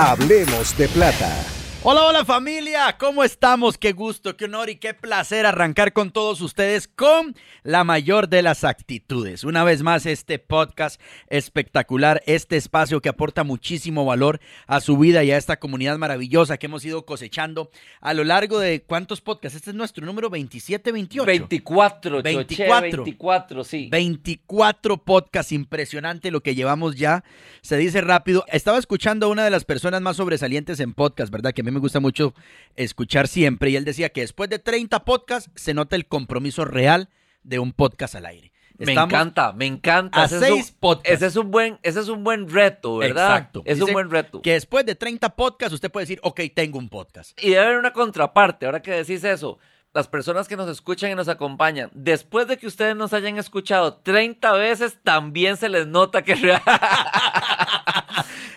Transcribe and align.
Hablemos 0.00 0.76
de 0.76 0.86
plata. 0.86 1.57
Hola, 1.90 2.04
hola 2.04 2.24
familia, 2.26 2.98
¿cómo 2.98 3.24
estamos? 3.24 3.78
Qué 3.78 3.92
gusto, 3.92 4.36
qué 4.36 4.44
honor 4.44 4.68
y 4.68 4.76
qué 4.76 4.92
placer 4.92 5.46
arrancar 5.46 5.94
con 5.94 6.10
todos 6.10 6.42
ustedes 6.42 6.86
con 6.86 7.34
la 7.62 7.82
mayor 7.82 8.28
de 8.28 8.42
las 8.42 8.62
actitudes. 8.62 9.42
Una 9.42 9.64
vez 9.64 9.82
más, 9.82 10.04
este 10.04 10.38
podcast 10.38 11.00
espectacular, 11.28 12.22
este 12.26 12.58
espacio 12.58 13.00
que 13.00 13.08
aporta 13.08 13.42
muchísimo 13.42 14.04
valor 14.04 14.38
a 14.66 14.82
su 14.82 14.98
vida 14.98 15.24
y 15.24 15.30
a 15.30 15.38
esta 15.38 15.58
comunidad 15.58 15.96
maravillosa 15.96 16.58
que 16.58 16.66
hemos 16.66 16.84
ido 16.84 17.06
cosechando 17.06 17.70
a 18.02 18.12
lo 18.12 18.22
largo 18.22 18.58
de 18.58 18.82
cuántos 18.82 19.22
podcasts. 19.22 19.56
Este 19.56 19.70
es 19.70 19.76
nuestro 19.76 20.04
número 20.04 20.28
27, 20.28 20.92
28. 20.92 21.24
24, 21.24 22.22
24. 22.22 23.02
24, 23.02 23.64
sí. 23.64 23.88
24 23.90 24.98
podcasts, 24.98 25.52
impresionante 25.52 26.30
lo 26.30 26.42
que 26.42 26.54
llevamos 26.54 26.96
ya. 26.96 27.24
Se 27.62 27.78
dice 27.78 28.02
rápido. 28.02 28.44
Estaba 28.48 28.76
escuchando 28.76 29.24
a 29.24 29.30
una 29.30 29.42
de 29.42 29.50
las 29.50 29.64
personas 29.64 30.02
más 30.02 30.18
sobresalientes 30.18 30.80
en 30.80 30.92
podcast, 30.92 31.32
¿verdad? 31.32 31.54
Que 31.54 31.62
a 31.62 31.64
mí 31.64 31.70
me 31.70 31.77
gusta 31.78 32.00
mucho 32.00 32.34
escuchar 32.76 33.28
siempre. 33.28 33.70
Y 33.70 33.76
él 33.76 33.84
decía 33.84 34.08
que 34.10 34.20
después 34.22 34.48
de 34.50 34.58
30 34.58 35.04
podcasts 35.04 35.50
se 35.54 35.74
nota 35.74 35.96
el 35.96 36.06
compromiso 36.06 36.64
real 36.64 37.08
de 37.42 37.58
un 37.58 37.72
podcast 37.72 38.14
al 38.14 38.26
aire. 38.26 38.52
Me 38.78 38.92
encanta, 38.92 39.52
me 39.52 39.66
encanta. 39.66 40.22
a 40.22 40.26
Ese 40.26 40.36
es 40.36 40.42
un- 40.42 40.48
seis 40.48 40.70
podcasts. 40.78 41.10
Ese 41.10 41.26
es 41.26 41.36
un 41.36 41.50
buen, 41.50 41.80
ese 41.82 41.98
es 41.98 42.08
un 42.08 42.22
buen 42.22 42.48
reto, 42.48 42.98
¿verdad? 42.98 43.30
Exacto. 43.36 43.62
Es 43.64 43.78
Dice 43.78 43.86
un 43.90 43.92
buen 43.92 44.08
reto. 44.08 44.40
Que 44.40 44.52
después 44.52 44.86
de 44.86 44.94
30 44.94 45.34
podcasts 45.34 45.74
usted 45.74 45.90
puede 45.90 46.04
decir, 46.04 46.20
ok, 46.22 46.42
tengo 46.54 46.78
un 46.78 46.88
podcast. 46.88 47.36
Y 47.42 47.50
debe 47.50 47.64
haber 47.64 47.78
una 47.78 47.92
contraparte, 47.92 48.66
ahora 48.66 48.80
que 48.80 48.92
decís 48.92 49.24
eso. 49.24 49.58
Las 49.94 50.06
personas 50.06 50.46
que 50.46 50.54
nos 50.56 50.68
escuchan 50.68 51.10
y 51.10 51.14
nos 51.16 51.28
acompañan, 51.28 51.90
después 51.94 52.46
de 52.46 52.56
que 52.58 52.66
ustedes 52.68 52.94
nos 52.94 53.12
hayan 53.14 53.36
escuchado 53.38 53.94
30 53.94 54.52
veces, 54.52 54.98
también 55.02 55.56
se 55.56 55.68
les 55.70 55.86
nota 55.88 56.22
que, 56.22 56.34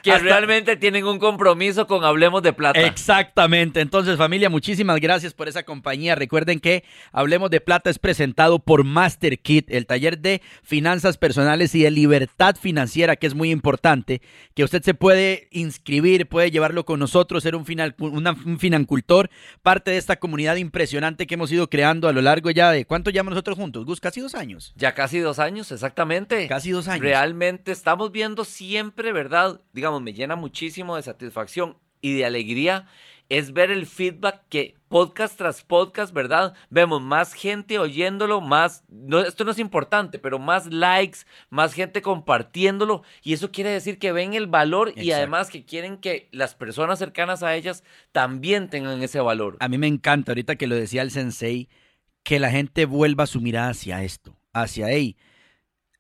que 0.04 0.12
Hasta- 0.12 0.24
realmente 0.24 0.78
tienen 0.78 1.06
un 1.06 1.20
compromiso 1.20 1.88
con 1.88 2.04
Hablemos 2.04 2.42
de 2.44 2.54
Plata. 2.54 2.80
Exactamente. 2.82 3.82
Entonces, 3.82 4.18
familia, 4.18 4.50
muchísimas 4.50 5.00
gracias 5.00 5.34
por 5.34 5.48
esa 5.48 5.64
compañía. 5.64 6.16
Recuerden 6.16 6.60
que 6.60 6.84
Hablemos 7.12 7.50
de 7.50 7.62
Plata 7.62 7.90
es 7.90 8.00
presentado 8.00 8.60
por 8.60 8.84
MasterKit, 8.84 9.70
el 9.72 9.86
taller 9.86 10.20
de 10.20 10.42
finanzas 10.64 11.18
personales 11.18 11.76
y 11.76 11.84
de 11.84 11.92
libertad 11.92 12.56
financiera, 12.56 13.16
que 13.16 13.28
es 13.28 13.36
muy 13.36 13.52
importante, 13.52 14.22
que 14.56 14.64
usted 14.64 14.82
se 14.82 14.94
puede 14.94 15.50
inscribir, 15.52 16.28
puede 16.28 16.52
llevarlo 16.52 16.86
con 16.86 17.00
nosotros, 17.00 17.44
ser 17.44 17.56
un, 17.56 17.66
final, 17.66 17.94
una- 18.00 18.32
un 18.46 18.58
financultor, 18.60 19.30
parte 19.62 19.92
de 19.92 19.98
esta 19.98 20.16
comunidad 20.18 20.56
impresionante 20.56 21.28
que 21.28 21.34
hemos 21.36 21.52
ido 21.52 21.70
creando 21.70 22.08
a 22.08 22.14
lo 22.14 22.22
largo 22.22 22.50
ya 22.52 22.72
de, 22.72 22.86
¿cuánto 22.86 23.10
llevamos 23.10 23.32
nosotros 23.32 23.58
juntos? 23.58 23.86
Gus, 23.86 24.00
casi 24.00 24.22
dos 24.22 24.36
años. 24.36 24.74
Ya 24.78 24.94
casi 24.94 25.20
dos 25.20 25.40
años, 25.40 25.72
exactamente. 25.72 26.48
Casi 26.48 26.72
dos 26.72 26.88
años. 26.88 27.02
Realmente 27.04 27.72
estamos 27.74 28.12
viendo 28.14 28.46
siempre, 28.46 29.12
¿verdad? 29.12 29.60
Digamos, 29.74 29.91
me 30.00 30.14
llena 30.14 30.36
muchísimo 30.36 30.96
de 30.96 31.04
satisfacción 31.04 31.78
y 32.02 32.14
de 32.14 32.26
alegría 32.26 32.88
es 33.32 33.54
ver 33.54 33.72
el 33.72 33.86
feedback 33.86 34.44
que 34.50 34.76
podcast 34.90 35.38
tras 35.38 35.64
podcast, 35.64 36.14
¿verdad? 36.14 36.54
Vemos 36.70 37.02
más 37.02 37.34
gente 37.34 37.80
oyéndolo, 37.80 38.42
más, 38.42 38.84
no, 38.90 39.20
esto 39.20 39.46
no 39.46 39.52
es 39.52 39.60
importante, 39.60 40.20
pero 40.20 40.38
más 40.38 40.68
likes, 40.68 41.20
más 41.50 41.74
gente 41.74 42.02
compartiéndolo 42.02 43.04
y 43.24 43.32
eso 43.32 43.50
quiere 43.50 43.70
decir 43.70 44.00
que 44.00 44.12
ven 44.12 44.34
el 44.34 44.48
valor 44.48 44.92
y 44.98 45.12
además 45.12 45.50
que 45.50 45.64
quieren 45.64 45.96
que 45.96 46.28
las 46.34 46.56
personas 46.56 47.00
cercanas 47.00 47.42
a 47.42 47.56
ellas 47.56 47.86
también 48.12 48.70
tengan 48.70 49.02
ese 49.02 49.22
valor. 49.22 49.56
A 49.62 49.70
mí 49.70 49.78
me 49.78 49.88
encanta, 49.88 50.34
ahorita 50.34 50.58
que 50.58 50.68
lo 50.68 50.76
decía 50.76 51.02
el 51.02 51.12
sensei, 51.12 51.70
que 52.24 52.38
la 52.38 52.52
gente 52.52 52.86
vuelva 52.86 53.28
su 53.28 53.40
mirada 53.40 53.70
hacia 53.70 54.04
esto, 54.04 54.36
hacia, 54.52 54.90
hey, 54.90 55.16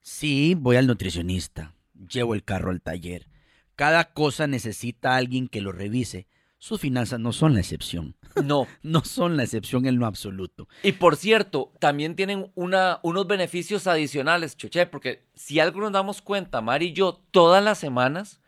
sí, 0.01 0.53
voy 0.57 0.75
al 0.75 0.85
nutricionista, 0.85 1.73
llevo 1.93 2.35
el 2.35 2.43
carro 2.43 2.71
al 2.71 2.81
taller. 2.81 3.30
Cada 3.75 4.13
cosa 4.13 4.47
necesita 4.47 5.13
a 5.13 5.17
alguien 5.17 5.47
que 5.47 5.61
lo 5.61 5.71
revise. 5.71 6.27
Sus 6.57 6.79
finanzas 6.79 7.19
no 7.19 7.33
son 7.33 7.55
la 7.55 7.59
excepción, 7.59 8.15
No. 8.43 8.67
no 8.83 9.03
son 9.03 9.35
la 9.35 9.43
excepción 9.43 9.87
en 9.87 9.97
lo 9.97 10.05
absoluto. 10.05 10.67
Y 10.83 10.91
por 10.91 11.15
cierto, 11.15 11.73
también 11.79 12.15
tienen 12.15 12.51
una, 12.53 12.99
unos 13.01 13.25
beneficios 13.25 13.87
adicionales, 13.87 14.55
Choche, 14.55 14.85
porque 14.85 15.25
si 15.33 15.59
algo 15.59 15.81
nos 15.81 15.91
damos 15.91 16.21
cuenta, 16.21 16.61
Mari 16.61 16.87
y 16.87 16.93
yo, 16.93 17.23
todas 17.31 17.63
las 17.63 17.79
semanas, 17.79 18.41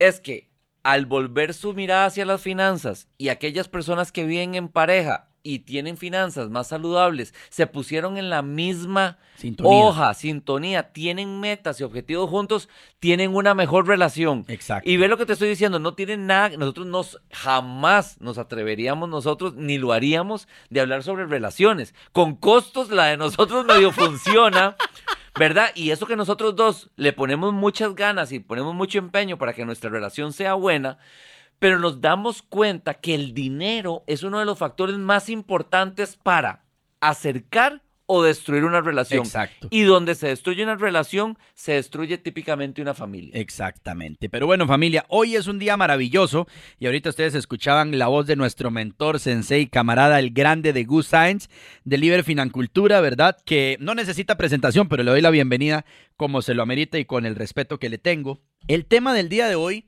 es 0.00 0.18
que 0.18 0.50
al 0.82 1.06
volver 1.06 1.54
su 1.54 1.72
mirada 1.74 2.06
hacia 2.06 2.24
las 2.24 2.40
finanzas 2.40 3.06
y 3.18 3.28
aquellas 3.28 3.68
personas 3.68 4.10
que 4.10 4.24
viven 4.24 4.56
en 4.56 4.68
pareja 4.68 5.29
y 5.42 5.60
tienen 5.60 5.96
finanzas 5.96 6.50
más 6.50 6.68
saludables, 6.68 7.34
se 7.48 7.66
pusieron 7.66 8.16
en 8.16 8.30
la 8.30 8.42
misma 8.42 9.18
Sintonía. 9.36 9.72
hoja, 9.72 10.14
sintonía, 10.14 10.92
tienen 10.92 11.40
metas 11.40 11.80
y 11.80 11.84
objetivos 11.84 12.28
juntos, 12.28 12.68
tienen 12.98 13.34
una 13.34 13.54
mejor 13.54 13.86
relación. 13.86 14.44
Exacto. 14.48 14.88
Y 14.88 14.96
ve 14.96 15.08
lo 15.08 15.16
que 15.16 15.26
te 15.26 15.32
estoy 15.32 15.48
diciendo, 15.48 15.78
no 15.78 15.94
tienen 15.94 16.26
nada, 16.26 16.50
nosotros 16.56 16.86
nos 16.86 17.20
jamás 17.30 18.20
nos 18.20 18.38
atreveríamos 18.38 19.08
nosotros 19.08 19.54
ni 19.54 19.78
lo 19.78 19.92
haríamos 19.92 20.48
de 20.68 20.80
hablar 20.80 21.02
sobre 21.02 21.26
relaciones. 21.26 21.94
Con 22.12 22.36
costos 22.36 22.90
la 22.90 23.06
de 23.06 23.16
nosotros 23.16 23.64
medio 23.66 23.92
funciona, 23.92 24.76
¿verdad? 25.38 25.70
Y 25.74 25.90
eso 25.90 26.06
que 26.06 26.16
nosotros 26.16 26.56
dos 26.56 26.90
le 26.96 27.12
ponemos 27.12 27.52
muchas 27.52 27.94
ganas 27.94 28.32
y 28.32 28.40
ponemos 28.40 28.74
mucho 28.74 28.98
empeño 28.98 29.38
para 29.38 29.52
que 29.52 29.64
nuestra 29.64 29.90
relación 29.90 30.32
sea 30.32 30.54
buena, 30.54 30.98
pero 31.60 31.78
nos 31.78 32.00
damos 32.00 32.42
cuenta 32.42 32.94
que 32.94 33.14
el 33.14 33.32
dinero 33.32 34.02
es 34.08 34.24
uno 34.24 34.40
de 34.40 34.46
los 34.46 34.58
factores 34.58 34.98
más 34.98 35.28
importantes 35.28 36.16
para 36.16 36.64
acercar 37.00 37.82
o 38.12 38.24
destruir 38.24 38.64
una 38.64 38.80
relación. 38.80 39.20
Exacto. 39.20 39.68
Y 39.70 39.82
donde 39.82 40.16
se 40.16 40.26
destruye 40.26 40.64
una 40.64 40.74
relación, 40.74 41.38
se 41.54 41.74
destruye 41.74 42.18
típicamente 42.18 42.82
una 42.82 42.92
familia. 42.92 43.38
Exactamente. 43.38 44.28
Pero 44.28 44.46
bueno, 44.46 44.66
familia, 44.66 45.04
hoy 45.08 45.36
es 45.36 45.46
un 45.46 45.60
día 45.60 45.76
maravilloso 45.76 46.48
y 46.80 46.86
ahorita 46.86 47.10
ustedes 47.10 47.36
escuchaban 47.36 47.96
la 48.00 48.08
voz 48.08 48.26
de 48.26 48.34
nuestro 48.34 48.72
mentor, 48.72 49.20
sensei, 49.20 49.68
camarada, 49.68 50.18
el 50.18 50.32
grande 50.32 50.72
de 50.72 50.82
Gus 50.82 51.06
Science, 51.06 51.48
de 51.84 51.98
Liber 51.98 52.24
Financultura, 52.24 53.00
¿verdad? 53.00 53.36
Que 53.44 53.76
no 53.78 53.94
necesita 53.94 54.36
presentación, 54.36 54.88
pero 54.88 55.04
le 55.04 55.12
doy 55.12 55.20
la 55.20 55.30
bienvenida 55.30 55.84
como 56.16 56.42
se 56.42 56.54
lo 56.54 56.62
amerita 56.64 56.98
y 56.98 57.04
con 57.04 57.26
el 57.26 57.36
respeto 57.36 57.78
que 57.78 57.90
le 57.90 57.98
tengo. 57.98 58.40
El 58.66 58.86
tema 58.86 59.14
del 59.14 59.28
día 59.28 59.46
de 59.46 59.54
hoy 59.54 59.86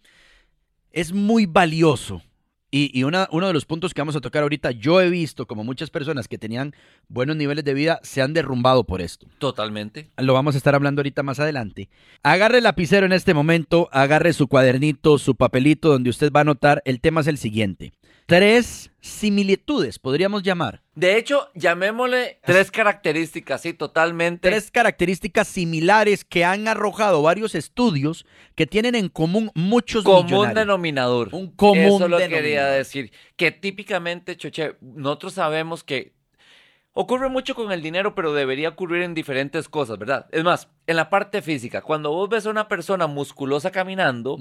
es 0.93 1.13
muy 1.13 1.47
valioso. 1.47 2.23
Y, 2.75 2.91
y 2.99 3.05
una- 3.05 3.29
uno 3.33 3.47
de 3.49 3.53
los 3.53 3.67
puntos 3.67 3.93
que 3.93 4.01
vamos 4.01 4.17
a 4.17 4.23
tocar 4.23 4.43
ahorita, 4.45 4.71
yo 4.71 5.03
he 5.03 5.11
visto 5.11 5.47
como 5.47 5.63
muchas 5.63 5.91
personas 5.91 6.27
que 6.27 6.39
tenían 6.39 6.73
buenos 7.09 7.37
niveles 7.37 7.65
de 7.67 7.75
vida 7.75 8.01
se 8.03 8.23
han 8.23 8.33
derrumbado 8.33 8.85
por 8.85 9.03
esto. 9.03 9.27
Totalmente. 9.39 10.09
Lo 10.17 10.33
vamos 10.33 10.55
a 10.55 10.59
estar 10.59 10.75
hablando 10.75 11.01
ahorita 11.01 11.23
más 11.23 11.39
adelante. 11.39 11.91
Agarre 12.23 12.59
el 12.59 12.65
lapicero 12.65 13.05
en 13.05 13.13
este 13.13 13.35
momento, 13.35 13.91
agarre 13.93 14.33
su 14.33 14.49
cuadernito, 14.49 15.19
su 15.19 15.35
papelito, 15.35 15.91
donde 15.91 16.09
usted 16.09 16.33
va 16.33 16.41
a 16.41 16.49
anotar. 16.49 16.81
El 16.87 17.01
tema 17.03 17.21
es 17.21 17.27
el 17.27 17.37
siguiente. 17.37 17.93
Tres 18.33 18.91
similitudes, 19.03 19.99
podríamos 19.99 20.43
llamar. 20.43 20.81
De 20.95 21.19
hecho, 21.19 21.51
llamémosle 21.55 22.41
tres 22.43 22.71
características, 22.71 23.61
sí, 23.61 23.75
totalmente. 23.75 24.49
Tres 24.49 24.71
características 24.71 25.47
similares 25.47 26.25
que 26.25 26.43
han 26.43 26.67
arrojado 26.67 27.21
varios 27.21 27.55
estudios 27.55 28.25
que 28.55 28.67
tienen 28.67 28.95
en 28.95 29.11
común 29.11 29.51
muchos 29.55 30.03
común 30.05 30.55
denominador. 30.55 31.29
Un 31.33 31.51
común 31.51 31.97
Eso 31.97 32.09
lo 32.09 32.17
quería 32.17 32.39
denominador. 32.39 32.79
decir. 32.79 33.13
Que 33.37 33.51
típicamente, 33.51 34.35
Choche, 34.39 34.77
nosotros 34.81 35.35
sabemos 35.35 35.85
que 35.85 36.15
Ocurre 36.95 37.31
mucho 37.31 37.55
con 37.55 37.73
el 37.73 37.81
dinero, 37.81 38.15
pero 38.15 38.35
debería 38.35 38.69
ocurrir 38.69 39.03
en 39.03 39.15
diferentes 39.15 39.67
cosas, 39.69 39.99
¿verdad? 39.99 40.27
Es 40.31 40.45
más, 40.45 40.69
en 40.87 40.97
la 40.97 41.09
parte 41.09 41.41
física, 41.41 41.81
cuando 41.81 42.11
vos 42.11 42.29
ves 42.29 42.45
a 42.47 42.51
una 42.51 42.69
persona 42.69 43.07
musculosa 43.07 43.71
caminando, 43.71 44.39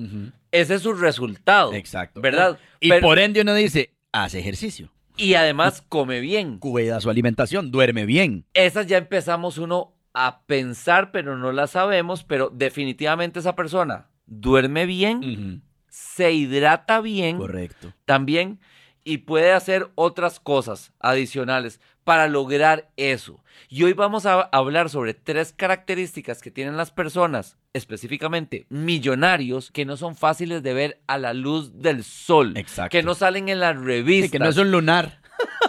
ese 0.51 0.75
es 0.75 0.81
su 0.81 0.93
resultado. 0.93 1.73
Exacto. 1.73 2.19
¿Verdad? 2.19 2.59
Y 2.81 2.89
Pero- 2.89 3.07
por 3.07 3.19
ende 3.19 3.39
uno 3.41 3.53
dice, 3.53 3.93
hace 4.11 4.39
ejercicio, 4.39 4.91
y 5.15 5.35
además 5.35 5.81
come 5.87 6.19
bien. 6.19 6.59
cuida 6.59 6.99
su 6.99 7.09
alimentación, 7.09 7.71
duerme 7.71 8.05
bien. 8.05 8.45
Esas 8.53 8.85
ya 8.87 8.97
empezamos 8.97 9.57
uno 9.57 9.93
a 10.13 10.41
pensar, 10.45 11.11
pero 11.13 11.37
no 11.37 11.53
las 11.53 11.71
sabemos, 11.71 12.25
pero 12.25 12.49
definitivamente 12.49 13.39
esa 13.39 13.55
persona 13.55 14.09
duerme 14.25 14.85
bien, 14.85 15.63
se 15.87 16.33
hidrata 16.33 16.99
bien 16.99 17.37
Correcto. 17.37 17.93
también 18.03 18.59
y 19.03 19.19
puede 19.19 19.51
hacer 19.53 19.89
otras 19.95 20.39
cosas 20.39 20.93
adicionales 20.99 21.79
para 22.11 22.27
lograr 22.27 22.89
eso. 22.97 23.41
Y 23.69 23.83
hoy 23.83 23.93
vamos 23.93 24.25
a 24.25 24.41
hablar 24.41 24.89
sobre 24.89 25.13
tres 25.13 25.53
características 25.55 26.41
que 26.41 26.51
tienen 26.51 26.75
las 26.75 26.91
personas, 26.91 27.55
específicamente 27.71 28.65
millonarios, 28.67 29.71
que 29.71 29.85
no 29.85 29.95
son 29.95 30.17
fáciles 30.17 30.61
de 30.61 30.73
ver 30.73 30.99
a 31.07 31.17
la 31.17 31.33
luz 31.33 31.79
del 31.79 32.03
sol, 32.03 32.51
Exacto. 32.57 32.89
que 32.89 33.01
no 33.01 33.15
salen 33.15 33.47
en 33.47 33.61
las 33.61 33.77
Sí, 33.77 33.85
revistas. 33.85 34.31
que 34.31 34.39
no 34.39 34.49
es 34.49 34.57
un 34.57 34.71
lunar. 34.71 35.20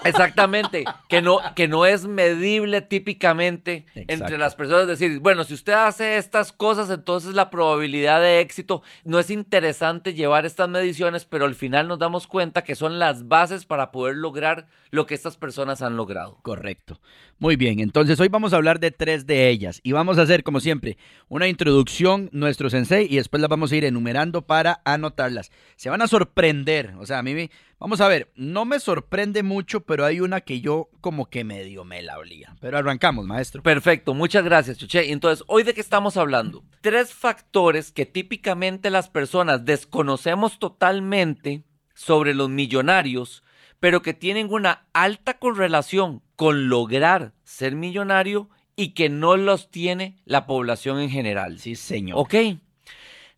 Exactamente, 0.05 0.85
que 1.09 1.23
no, 1.23 1.39
que 1.55 1.69
no 1.69 1.87
es 1.87 2.07
medible 2.07 2.81
típicamente 2.83 3.87
entre 3.95 4.39
las 4.39 4.55
personas. 4.55 4.87
Decir, 4.87 5.21
bueno, 5.21 5.45
si 5.45 5.55
usted 5.55 5.73
hace 5.75 6.17
estas 6.17 6.53
cosas, 6.53 6.91
entonces 6.91 7.35
la 7.35 7.51
probabilidad 7.51 8.21
de 8.21 8.41
éxito 8.41 8.83
no 9.05 9.19
es 9.19 9.31
interesante 9.31 10.15
llevar 10.15 10.45
estas 10.47 10.69
mediciones, 10.69 11.25
pero 11.25 11.45
al 11.45 11.55
final 11.55 11.89
nos 11.89 11.99
damos 11.99 12.27
cuenta 12.27 12.63
que 12.65 12.75
son 12.75 12.99
las 12.99 13.29
bases 13.29 13.65
para 13.65 13.93
poder 13.93 14.17
lograr 14.17 14.67
lo 14.91 15.07
que 15.07 15.15
estas 15.15 15.37
personas 15.37 15.83
han 15.83 15.97
logrado. 15.97 16.39
Correcto. 16.43 17.01
Muy 17.39 17.57
bien, 17.57 17.81
entonces 17.81 18.21
hoy 18.21 18.29
vamos 18.29 18.53
a 18.53 18.57
hablar 18.57 18.79
de 18.79 18.91
tres 18.91 19.27
de 19.27 19.49
ellas 19.49 19.81
y 19.83 19.93
vamos 19.93 20.19
a 20.19 20.23
hacer, 20.23 20.43
como 20.45 20.61
siempre, 20.61 20.97
una 21.29 21.49
introducción, 21.49 22.29
nuestro 22.33 22.71
sensei, 22.71 23.07
y 23.11 23.17
después 23.17 23.41
las 23.41 23.49
vamos 23.51 23.73
a 23.73 23.77
ir 23.77 23.85
enumerando 23.85 24.43
para 24.43 24.81
anotarlas. 24.85 25.51
Se 25.77 25.91
van 25.91 26.03
a 26.03 26.07
sorprender, 26.07 26.95
o 27.01 27.07
sea, 27.07 27.19
a 27.19 27.23
mí, 27.23 27.35
me- 27.35 27.51
vamos 27.83 28.01
a 28.01 28.07
ver, 28.07 28.31
no 28.37 28.65
me 28.65 28.79
sorprende 28.79 29.43
mucho, 29.43 29.81
pero 29.81 30.05
hay 30.05 30.21
una 30.21 30.43
que 30.43 30.61
yo 30.61 30.89
como 31.01 31.29
que 31.29 31.43
medio 31.43 31.85
me 31.85 32.01
la 32.01 32.17
olía. 32.17 32.55
Pero 32.61 32.79
arrancamos, 32.79 33.27
maestro. 33.27 33.61
Perfecto, 33.61 34.15
muchas 34.15 34.45
gracias, 34.45 34.79
Chuche. 34.79 35.11
Entonces, 35.11 35.45
¿hoy 35.49 35.65
de 35.65 35.75
qué 35.75 35.81
estamos 35.81 36.17
hablando? 36.17 36.63
Tres 36.81 37.13
factores 37.13 37.91
que 37.91 38.07
típicamente 38.07 38.89
las 38.89 39.09
personas 39.09 39.65
desconocemos 39.65 40.61
totalmente 40.61 41.65
sobre 41.93 42.35
los 42.35 42.49
millonarios, 42.49 43.43
pero 43.81 44.01
que 44.01 44.15
tienen 44.15 44.53
una 44.53 44.87
alta 44.93 45.41
correlación 45.41 46.23
con 46.37 46.69
lograr 46.69 47.33
ser 47.43 47.75
millonario 47.75 48.49
y 48.77 48.91
que 48.91 49.09
no 49.09 49.37
los 49.37 49.73
tiene 49.73 50.21
la 50.25 50.47
población 50.47 51.01
en 51.01 51.11
general. 51.11 51.59
Sí, 51.59 51.75
señor. 51.75 52.17
Ok. 52.17 52.35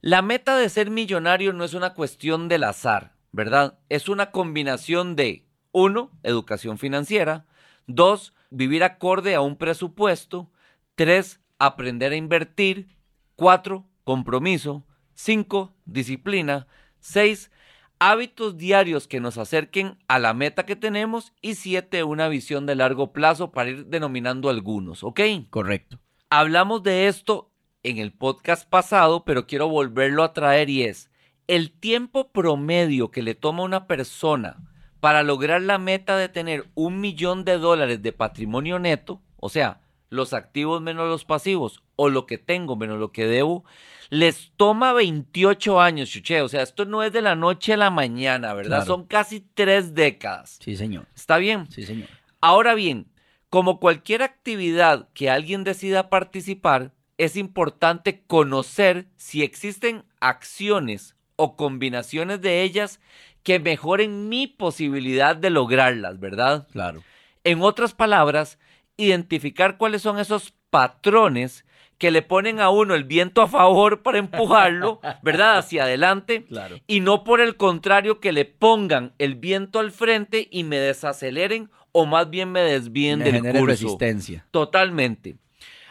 La 0.03 0.21
meta 0.21 0.59
de 0.59 0.69
ser 0.69 0.91
millonario 0.91 1.55
no 1.55 1.65
es 1.65 1.73
una 1.73 1.95
cuestión 1.95 2.47
del 2.49 2.65
azar, 2.65 3.14
¿verdad? 3.35 3.81
Es 3.89 4.09
una 4.09 4.31
combinación 4.31 5.17
de, 5.17 5.45
uno, 5.73 6.13
educación 6.23 6.79
financiera, 6.79 7.47
dos, 7.89 8.33
vivir 8.51 8.85
acorde 8.85 9.35
a 9.35 9.41
un 9.41 9.57
presupuesto, 9.57 10.53
tres, 10.95 11.41
aprender 11.59 12.13
a 12.13 12.17
invertir, 12.17 12.97
cuatro, 13.35 13.87
compromiso, 14.05 14.87
cinco, 15.15 15.75
disciplina, 15.85 16.69
seis, 17.01 17.51
hábitos 17.99 18.57
diarios 18.57 19.09
que 19.09 19.19
nos 19.19 19.37
acerquen 19.37 19.99
a 20.07 20.21
la 20.21 20.33
meta 20.33 20.65
que 20.65 20.77
tenemos 20.77 21.33
y 21.43 21.57
siete, 21.57 22.05
una 22.05 22.29
visión 22.29 22.67
de 22.67 22.77
largo 22.77 23.13
plazo 23.13 23.51
para 23.51 23.71
ir 23.71 23.87
denominando 23.87 24.49
algunos, 24.49 25.03
¿ok? 25.03 25.21
Correcto. 25.51 25.99
Hablamos 26.31 26.85
de 26.85 27.09
esto 27.09 27.51
en 27.83 27.99
el 27.99 28.13
podcast 28.13 28.69
pasado, 28.69 29.25
pero 29.25 29.49
quiero 29.49 29.69
volverlo 29.69 30.23
a 30.23 30.33
traer 30.33 30.71
y 30.71 30.85
es 30.85 31.11
el 31.47 31.71
tiempo 31.71 32.31
promedio 32.33 33.11
que 33.11 33.23
le 33.23 33.35
toma 33.35 33.63
a 33.63 33.67
una 33.67 33.87
persona 33.87 34.57
para 35.01 35.23
lograr 35.23 35.61
la 35.63 35.79
meta 35.79 36.17
de 36.17 36.29
tener 36.29 36.67
un 36.75 37.01
millón 37.01 37.45
de 37.45 37.59
dólares 37.59 38.03
de 38.03 38.13
patrimonio 38.13 38.79
neto, 38.79 39.21
o 39.37 39.49
sea, 39.49 39.81
los 40.09 40.33
activos 40.33 40.81
menos 40.81 41.09
los 41.09 41.25
pasivos, 41.25 41.83
o 41.97 42.09
lo 42.09 42.27
que 42.27 42.39
tengo 42.39 42.77
menos 42.77 42.99
lo 42.99 43.13
que 43.13 43.27
debo, 43.27 43.65
les 44.11 44.53
toma 44.57 44.93
28 44.93 45.81
años, 45.81 46.09
chuche. 46.09 46.41
O 46.41 46.49
sea, 46.49 46.63
esto 46.63 46.85
no 46.85 47.03
es 47.03 47.13
de 47.13 47.23
la 47.23 47.35
noche 47.35 47.75
a 47.75 47.77
la 47.77 47.91
mañana, 47.91 48.55
¿verdad? 48.55 48.79
Claro. 48.79 48.87
Son 48.87 49.07
casi 49.07 49.41
tres 49.41 49.95
décadas. 49.95 50.59
Sí, 50.63 50.77
señor. 50.77 51.07
¿Está 51.15 51.39
bien? 51.39 51.71
Sí, 51.71 51.85
señor. 51.85 52.09
Ahora 52.41 52.75
bien, 52.75 53.09
como 53.51 53.81
cualquier 53.81 54.23
actividad 54.23 55.09
que 55.15 55.31
alguien 55.31 55.65
decida 55.65 56.09
participar, 56.11 56.93
es 57.19 57.37
importante 57.37 58.25
conocer 58.27 59.07
si 59.17 59.43
existen 59.43 60.05
acciones 60.21 61.14
o 61.37 61.57
combinaciones 61.57 62.41
de 62.41 62.63
ellas 62.63 63.01
que 63.43 63.59
mejoren 63.61 64.29
mi 64.29 64.47
posibilidad 64.47 65.37
de 65.37 65.51
lograrlas, 65.51 66.19
¿verdad? 66.19 66.67
Claro. 66.73 67.03
En 67.45 67.61
otras 67.63 67.93
palabras, 67.95 68.59
identificar 68.97 69.77
cuáles 69.77 70.03
son 70.03 70.19
esos 70.19 70.55
patrones 70.71 71.65
que 71.99 72.11
le 72.11 72.23
ponen 72.23 72.61
a 72.61 72.71
uno 72.71 72.95
el 72.95 73.05
viento 73.05 73.43
a 73.43 73.47
favor 73.49 74.03
para 74.03 74.19
empujarlo, 74.19 75.01
¿verdad? 75.23 75.59
Hacia 75.59 75.85
adelante 75.85 76.45
Claro. 76.45 76.81
y 76.87 77.01
no 77.01 77.23
por 77.25 77.41
el 77.41 77.57
contrario 77.57 78.19
que 78.21 78.33
le 78.33 78.45
pongan 78.45 79.13
el 79.19 79.37
viento 79.37 79.79
al 79.79 79.91
frente 79.93 80.49
y 80.51 80.65
me 80.65 80.79
desaceleren 80.79 81.71
o 81.93 82.07
más 82.07 82.31
bien 82.31 82.51
me 82.51 82.61
desvíen 82.61 83.21
Me 83.21 83.31
del 83.31 83.43
curso. 83.53 83.67
resistencia. 83.67 84.47
Totalmente. 84.51 85.37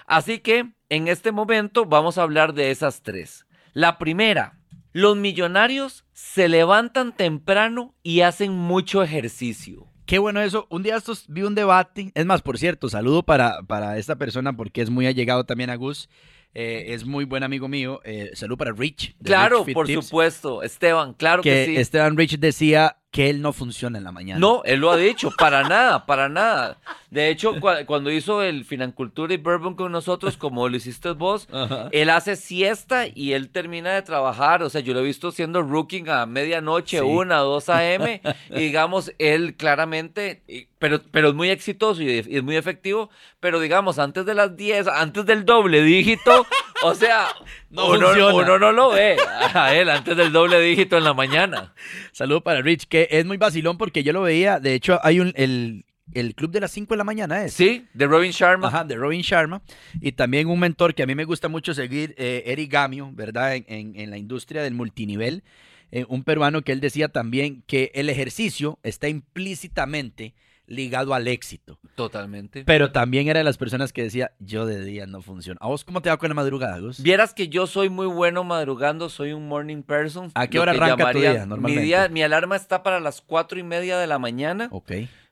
Así 0.05 0.39
que 0.39 0.71
en 0.89 1.07
este 1.07 1.31
momento 1.31 1.85
vamos 1.85 2.17
a 2.17 2.23
hablar 2.23 2.53
de 2.53 2.71
esas 2.71 3.01
tres. 3.01 3.45
La 3.71 3.97
primera, 3.97 4.59
los 4.93 5.17
millonarios 5.17 6.05
se 6.13 6.47
levantan 6.47 7.15
temprano 7.15 7.93
y 8.03 8.21
hacen 8.21 8.53
mucho 8.53 9.03
ejercicio. 9.03 9.87
Qué 10.05 10.19
bueno 10.19 10.41
eso. 10.41 10.67
Un 10.69 10.83
día 10.83 10.95
estos 10.95 11.25
vi 11.27 11.41
un 11.43 11.55
debate. 11.55 12.11
Es 12.13 12.25
más, 12.25 12.41
por 12.41 12.57
cierto, 12.57 12.89
saludo 12.89 13.23
para, 13.23 13.63
para 13.63 13.97
esta 13.97 14.17
persona 14.17 14.55
porque 14.55 14.81
es 14.81 14.89
muy 14.89 15.07
allegado 15.07 15.45
también 15.45 15.69
a 15.69 15.75
Gus. 15.75 16.09
Eh, 16.53 16.93
es 16.93 17.05
muy 17.05 17.25
buen 17.25 17.43
amigo 17.43 17.67
mío. 17.67 18.01
Eh, 18.03 18.31
saludo 18.35 18.57
para 18.57 18.71
Rich. 18.71 19.15
Claro, 19.23 19.63
Rich 19.63 19.73
por 19.73 19.87
Tips, 19.87 20.05
supuesto, 20.05 20.61
Esteban, 20.61 21.13
claro 21.13 21.41
que, 21.41 21.49
Que 21.49 21.65
sí. 21.65 21.75
Esteban 21.77 22.15
Rich 22.15 22.37
decía 22.37 22.97
que 23.13 23.29
él 23.29 23.43
no 23.43 23.53
funciona 23.53 23.99
en 23.99 24.03
la 24.05 24.11
mañana. 24.11 24.39
No, 24.39 24.63
él 24.65 24.79
lo 24.79 24.89
ha 24.89 24.97
dicho, 24.97 25.29
para 25.37 25.61
nada, 25.63 26.07
para 26.07 26.29
nada. 26.29 26.79
De 27.11 27.29
hecho, 27.29 27.53
cua- 27.57 27.85
cuando 27.85 28.09
hizo 28.11 28.41
el 28.41 28.65
Financultura 28.65 29.31
y 29.35 29.37
Bourbon 29.37 29.75
con 29.75 29.91
nosotros, 29.91 30.35
como 30.35 30.67
lo 30.67 30.75
hiciste 30.75 31.11
vos, 31.11 31.47
Ajá. 31.53 31.89
él 31.91 32.09
hace 32.09 32.35
siesta 32.35 33.05
y 33.13 33.33
él 33.33 33.49
termina 33.49 33.91
de 33.91 34.01
trabajar. 34.01 34.63
O 34.63 34.69
sea, 34.71 34.81
yo 34.81 34.95
lo 34.95 35.01
he 35.01 35.03
visto 35.03 35.31
siendo 35.31 35.61
rookie 35.61 36.03
a 36.09 36.25
medianoche, 36.25 36.97
Sí. 36.97 37.03
una, 37.05 37.37
dos 37.37 37.69
a.m. 37.69 38.19
y 38.49 38.55
digamos, 38.59 39.13
él 39.19 39.55
claramente, 39.57 40.41
pero, 40.79 40.99
pero 41.11 41.29
es 41.29 41.35
muy 41.35 41.51
exitoso 41.51 42.01
y, 42.01 42.09
y 42.27 42.37
es 42.37 42.43
muy 42.43 42.55
efectivo. 42.55 43.11
Pero 43.39 43.59
digamos, 43.59 43.99
antes 43.99 44.25
de 44.25 44.33
las 44.33 44.57
10, 44.57 44.87
antes 44.87 45.23
del 45.27 45.45
doble 45.45 45.83
dígito, 45.83 46.47
o 46.81 46.95
sea, 46.95 47.27
No 47.73 47.87
uno, 47.91 48.35
uno 48.35 48.59
no 48.59 48.71
lo 48.71 48.91
ve 48.91 49.17
a 49.53 49.73
él 49.75 49.89
antes 49.89 50.15
del 50.15 50.31
doble 50.31 50.59
dígito 50.61 50.97
en 50.97 51.03
la 51.03 51.13
mañana. 51.13 51.73
Saludo 52.11 52.41
para 52.41 52.61
Rich, 52.61 52.85
que 52.87 53.07
es 53.11 53.25
muy 53.25 53.37
vacilón 53.37 53.77
porque 53.77 54.03
yo 54.03 54.13
lo 54.13 54.21
veía. 54.21 54.59
De 54.59 54.73
hecho, 54.75 54.99
hay 55.03 55.19
un 55.19 55.33
el, 55.35 55.85
el 56.13 56.35
club 56.35 56.51
de 56.51 56.59
las 56.61 56.71
5 56.71 56.93
de 56.93 56.97
la 56.99 57.03
mañana, 57.03 57.43
¿es? 57.43 57.53
Sí, 57.53 57.87
de 57.93 58.05
Robin 58.05 58.31
Sharma. 58.31 58.67
Ajá, 58.67 58.83
de 58.83 58.95
Robin 58.95 59.21
Sharma. 59.21 59.61
Y 59.99 60.11
también 60.11 60.47
un 60.47 60.59
mentor 60.59 60.93
que 60.93 61.01
a 61.03 61.07
mí 61.07 61.15
me 61.15 61.25
gusta 61.25 61.47
mucho 61.49 61.73
seguir, 61.73 62.13
eh, 62.17 62.43
Eric 62.45 62.71
Gamio, 62.71 63.09
¿verdad? 63.13 63.55
En, 63.55 63.65
en- 63.67 63.99
en 63.99 64.09
la 64.11 64.17
industria 64.17 64.61
del 64.61 64.75
multinivel. 64.75 65.43
Eh, 65.91 66.05
un 66.09 66.23
peruano 66.23 66.61
que 66.63 66.71
él 66.73 66.79
decía 66.79 67.07
también 67.09 67.63
que 67.67 67.91
el 67.95 68.09
ejercicio 68.09 68.79
está 68.83 69.09
implícitamente 69.09 70.33
ligado 70.67 71.13
al 71.13 71.27
éxito. 71.27 71.79
Totalmente. 71.95 72.63
Pero 72.65 72.91
también 72.91 73.27
era 73.27 73.39
de 73.39 73.43
las 73.43 73.57
personas 73.57 73.91
que 73.93 74.03
decía, 74.03 74.31
yo 74.39 74.65
de 74.65 74.83
día 74.83 75.05
no 75.05 75.21
funciona. 75.21 75.57
¿A 75.61 75.67
vos 75.67 75.83
cómo 75.83 76.01
te 76.01 76.09
va 76.09 76.17
con 76.17 76.29
la 76.29 76.35
madrugada, 76.35 76.79
Gus? 76.79 77.01
Vieras 77.01 77.33
que 77.33 77.49
yo 77.49 77.67
soy 77.67 77.89
muy 77.89 78.07
bueno 78.07 78.43
madrugando, 78.43 79.09
soy 79.09 79.33
un 79.33 79.47
morning 79.47 79.83
person. 79.83 80.31
¿A 80.35 80.47
qué 80.47 80.59
hora 80.59 80.71
arranca 80.71 81.11
tu 81.11 81.19
día, 81.19 81.45
normalmente? 81.45 81.81
Mi, 81.81 81.85
día- 81.85 82.07
mi 82.09 82.23
alarma 82.23 82.55
está 82.55 82.81
para 82.83 82.99
las 82.99 83.21
cuatro 83.21 83.59
y 83.59 83.63
media 83.63 83.97
de 83.97 84.07
la 84.07 84.19
mañana. 84.19 84.67
Ok. 84.71 84.91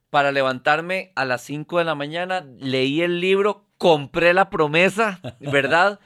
Para 0.10 0.32
levantarme 0.34 1.14
a 1.16 1.24
las 1.24 1.42
5 1.44 1.78
de 1.80 1.86
la 1.86 1.96
mañana, 1.96 2.46
leí 2.60 3.02
el 3.02 3.22
libro, 3.22 3.66
compré 3.78 4.34
la 4.34 4.50
promesa, 4.50 5.22
¿verdad? 5.40 6.00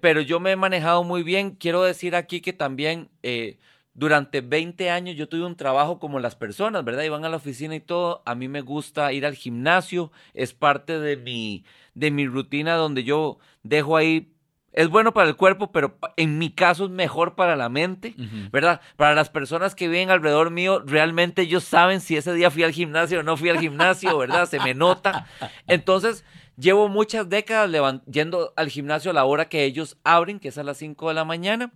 Pero 0.00 0.20
yo 0.20 0.38
me 0.38 0.52
he 0.52 0.56
manejado 0.56 1.02
muy 1.02 1.24
bien. 1.24 1.50
Quiero 1.56 1.82
decir 1.82 2.14
aquí 2.14 2.40
que 2.40 2.52
también 2.52 3.08
eh, 3.24 3.58
durante 3.98 4.42
20 4.42 4.90
años 4.90 5.16
yo 5.16 5.28
tuve 5.28 5.44
un 5.44 5.56
trabajo 5.56 5.98
como 5.98 6.20
las 6.20 6.36
personas, 6.36 6.84
¿verdad? 6.84 7.02
Iban 7.02 7.24
a 7.24 7.28
la 7.28 7.38
oficina 7.38 7.74
y 7.74 7.80
todo. 7.80 8.22
A 8.26 8.36
mí 8.36 8.46
me 8.46 8.60
gusta 8.60 9.12
ir 9.12 9.26
al 9.26 9.34
gimnasio, 9.34 10.12
es 10.34 10.54
parte 10.54 11.00
de 11.00 11.16
mi, 11.16 11.64
de 11.94 12.12
mi 12.12 12.24
rutina 12.26 12.76
donde 12.76 13.02
yo 13.02 13.38
dejo 13.64 13.96
ahí 13.96 14.32
Es 14.70 14.88
bueno 14.88 15.12
para 15.12 15.28
el 15.28 15.34
cuerpo, 15.34 15.72
pero 15.72 15.98
en 16.16 16.38
mi 16.38 16.50
caso 16.50 16.84
es 16.84 16.90
mejor 16.90 17.34
para 17.34 17.56
la 17.56 17.68
mente. 17.68 18.14
¿verdad? 18.52 18.80
Para 18.96 19.16
las 19.16 19.30
personas 19.30 19.74
que 19.74 19.88
viven 19.88 20.10
alrededor 20.10 20.50
mío, 20.52 20.80
realmente 20.86 21.42
ellos 21.42 21.64
saben 21.64 22.00
si 22.00 22.16
ese 22.16 22.32
día 22.34 22.52
fui 22.52 22.62
al 22.62 22.70
gimnasio 22.70 23.18
o 23.18 23.22
no 23.24 23.36
fui 23.36 23.48
al 23.48 23.58
gimnasio, 23.58 24.16
¿verdad? 24.16 24.46
Se 24.46 24.60
me 24.60 24.74
nota. 24.74 25.26
Entonces, 25.66 26.24
llevo 26.56 26.88
muchas 26.88 27.28
décadas 27.28 28.00
yendo 28.06 28.52
al 28.54 28.68
gimnasio 28.68 29.10
a 29.10 29.14
la 29.14 29.24
hora 29.24 29.48
que 29.48 29.64
ellos 29.64 29.96
abren, 30.04 30.38
que 30.38 30.48
es 30.48 30.58
a 30.58 30.62
las 30.62 30.76
5 30.76 31.08
de 31.08 31.14
la 31.14 31.24
mañana. 31.24 31.72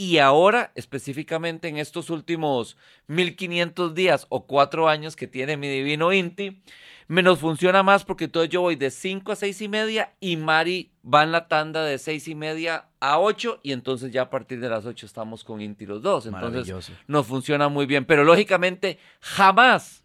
Y 0.00 0.16
ahora, 0.16 0.72
específicamente 0.76 1.68
en 1.68 1.76
estos 1.76 2.08
últimos 2.08 2.78
1500 3.08 3.94
días 3.94 4.26
o 4.30 4.46
cuatro 4.46 4.88
años 4.88 5.14
que 5.14 5.26
tiene 5.26 5.58
mi 5.58 5.68
divino 5.68 6.10
Inti, 6.10 6.62
me 7.06 7.22
nos 7.22 7.38
funciona 7.38 7.82
más 7.82 8.06
porque 8.06 8.24
entonces 8.24 8.48
yo 8.48 8.62
voy 8.62 8.76
de 8.76 8.90
5 8.90 9.30
a 9.30 9.36
6 9.36 9.60
y 9.60 9.68
media 9.68 10.14
y 10.18 10.38
Mari 10.38 10.90
va 11.04 11.22
en 11.22 11.32
la 11.32 11.48
tanda 11.48 11.84
de 11.84 11.98
6 11.98 12.28
y 12.28 12.34
media 12.34 12.86
a 12.98 13.18
8 13.18 13.60
y 13.62 13.72
entonces 13.72 14.10
ya 14.10 14.22
a 14.22 14.30
partir 14.30 14.58
de 14.60 14.70
las 14.70 14.86
8 14.86 15.04
estamos 15.04 15.44
con 15.44 15.60
Inti 15.60 15.84
los 15.84 16.00
dos. 16.00 16.24
Entonces 16.24 16.90
nos 17.06 17.26
funciona 17.26 17.68
muy 17.68 17.84
bien. 17.84 18.06
Pero 18.06 18.24
lógicamente, 18.24 18.98
jamás, 19.20 20.02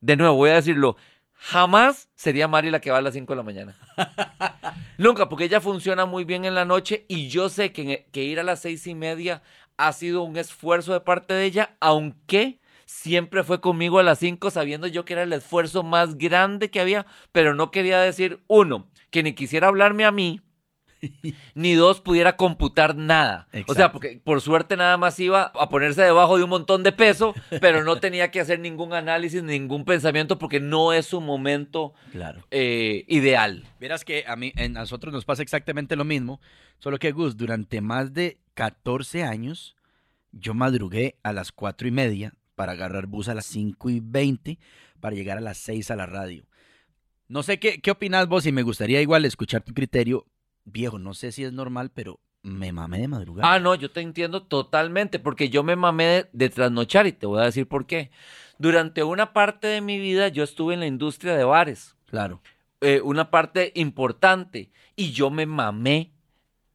de 0.00 0.16
nuevo 0.16 0.36
voy 0.36 0.48
a 0.48 0.54
decirlo, 0.54 0.96
jamás 1.34 2.08
sería 2.14 2.48
Mari 2.48 2.70
la 2.70 2.80
que 2.80 2.90
va 2.90 2.96
a 2.96 3.02
las 3.02 3.12
5 3.12 3.30
de 3.30 3.36
la 3.36 3.42
mañana. 3.42 3.76
Nunca, 4.96 5.28
porque 5.28 5.44
ella 5.44 5.60
funciona 5.60 6.06
muy 6.06 6.24
bien 6.24 6.44
en 6.44 6.54
la 6.54 6.64
noche 6.64 7.04
y 7.08 7.28
yo 7.28 7.48
sé 7.48 7.72
que, 7.72 8.06
que 8.12 8.22
ir 8.22 8.38
a 8.38 8.44
las 8.44 8.60
6 8.60 8.86
y 8.86 8.94
media 8.94 9.42
ha 9.76 9.92
sido 9.92 10.22
un 10.22 10.36
esfuerzo 10.36 10.92
de 10.92 11.00
parte 11.00 11.34
de 11.34 11.44
ella, 11.44 11.76
aunque 11.80 12.60
siempre 12.86 13.42
fue 13.42 13.60
conmigo 13.60 13.98
a 13.98 14.04
las 14.04 14.20
5 14.20 14.50
sabiendo 14.50 14.86
yo 14.86 15.04
que 15.04 15.14
era 15.14 15.24
el 15.24 15.32
esfuerzo 15.32 15.82
más 15.82 16.16
grande 16.16 16.70
que 16.70 16.80
había, 16.80 17.06
pero 17.32 17.54
no 17.54 17.72
quería 17.72 18.00
decir, 18.00 18.40
uno, 18.46 18.88
que 19.10 19.24
ni 19.24 19.34
quisiera 19.34 19.66
hablarme 19.66 20.04
a 20.04 20.12
mí, 20.12 20.40
ni 21.54 21.74
dos, 21.74 22.00
pudiera 22.00 22.36
computar 22.36 22.96
nada. 22.96 23.48
O 23.66 23.74
sea, 23.74 23.92
porque 23.92 24.20
por 24.22 24.40
suerte 24.40 24.76
nada 24.76 24.96
más 24.96 25.18
iba 25.20 25.52
a 25.58 25.68
ponerse 25.68 26.02
debajo 26.02 26.36
de 26.38 26.44
un 26.44 26.50
montón 26.50 26.82
de 26.82 26.92
peso, 26.92 27.34
pero 27.60 27.84
no 27.84 27.96
tenía 28.00 28.30
que 28.30 28.40
hacer 28.40 28.60
ningún 28.60 28.92
análisis, 28.92 29.42
ningún 29.42 29.84
pensamiento, 29.84 30.38
porque 30.38 30.60
no 30.60 30.92
es 30.92 31.06
su 31.06 31.20
momento 31.20 31.94
Claro. 32.12 32.46
eh, 32.50 33.04
ideal. 33.08 33.64
Verás 33.80 34.04
que 34.04 34.24
a 34.26 34.36
mí, 34.36 34.52
en 34.56 34.72
nosotros 34.74 35.12
nos 35.12 35.24
pasa 35.24 35.42
exactamente 35.42 35.96
lo 35.96 36.04
mismo, 36.04 36.40
solo 36.78 36.98
que 36.98 37.12
Gus, 37.12 37.36
durante 37.36 37.80
más 37.80 38.12
de 38.14 38.38
14 38.54 39.22
años, 39.24 39.76
yo 40.32 40.54
madrugué 40.54 41.16
a 41.22 41.32
las 41.32 41.52
4 41.52 41.86
y 41.88 41.90
media 41.90 42.34
para 42.54 42.72
agarrar 42.72 43.06
bus 43.06 43.28
a 43.28 43.34
las 43.34 43.46
5 43.46 43.90
y 43.90 44.00
20 44.00 44.58
para 45.00 45.14
llegar 45.16 45.38
a 45.38 45.40
las 45.40 45.58
6 45.58 45.90
a 45.90 45.96
la 45.96 46.06
radio. 46.06 46.44
No 47.26 47.42
sé 47.42 47.58
qué, 47.58 47.80
qué 47.80 47.90
opinas 47.90 48.28
vos 48.28 48.46
y 48.46 48.52
me 48.52 48.62
gustaría 48.62 49.00
igual 49.00 49.24
escuchar 49.24 49.62
tu 49.62 49.72
criterio. 49.74 50.26
Viejo, 50.64 50.98
no 50.98 51.14
sé 51.14 51.32
si 51.32 51.44
es 51.44 51.52
normal, 51.52 51.90
pero 51.92 52.20
me 52.42 52.72
mamé 52.72 52.98
de 53.00 53.08
madrugar. 53.08 53.44
Ah, 53.46 53.58
no, 53.58 53.74
yo 53.74 53.90
te 53.90 54.00
entiendo 54.00 54.42
totalmente, 54.42 55.18
porque 55.18 55.48
yo 55.48 55.62
me 55.62 55.76
mamé 55.76 56.04
de, 56.04 56.26
de 56.32 56.48
trasnochar 56.50 57.06
y 57.06 57.12
te 57.12 57.26
voy 57.26 57.40
a 57.40 57.44
decir 57.44 57.66
por 57.66 57.86
qué. 57.86 58.10
Durante 58.58 59.02
una 59.02 59.32
parte 59.32 59.66
de 59.66 59.80
mi 59.80 59.98
vida 59.98 60.28
yo 60.28 60.44
estuve 60.44 60.74
en 60.74 60.80
la 60.80 60.86
industria 60.86 61.36
de 61.36 61.44
bares, 61.44 61.96
Claro. 62.06 62.40
eh, 62.80 63.00
una 63.02 63.30
parte 63.30 63.72
importante, 63.74 64.70
y 64.96 65.12
yo 65.12 65.30
me 65.30 65.46
mamé 65.46 66.12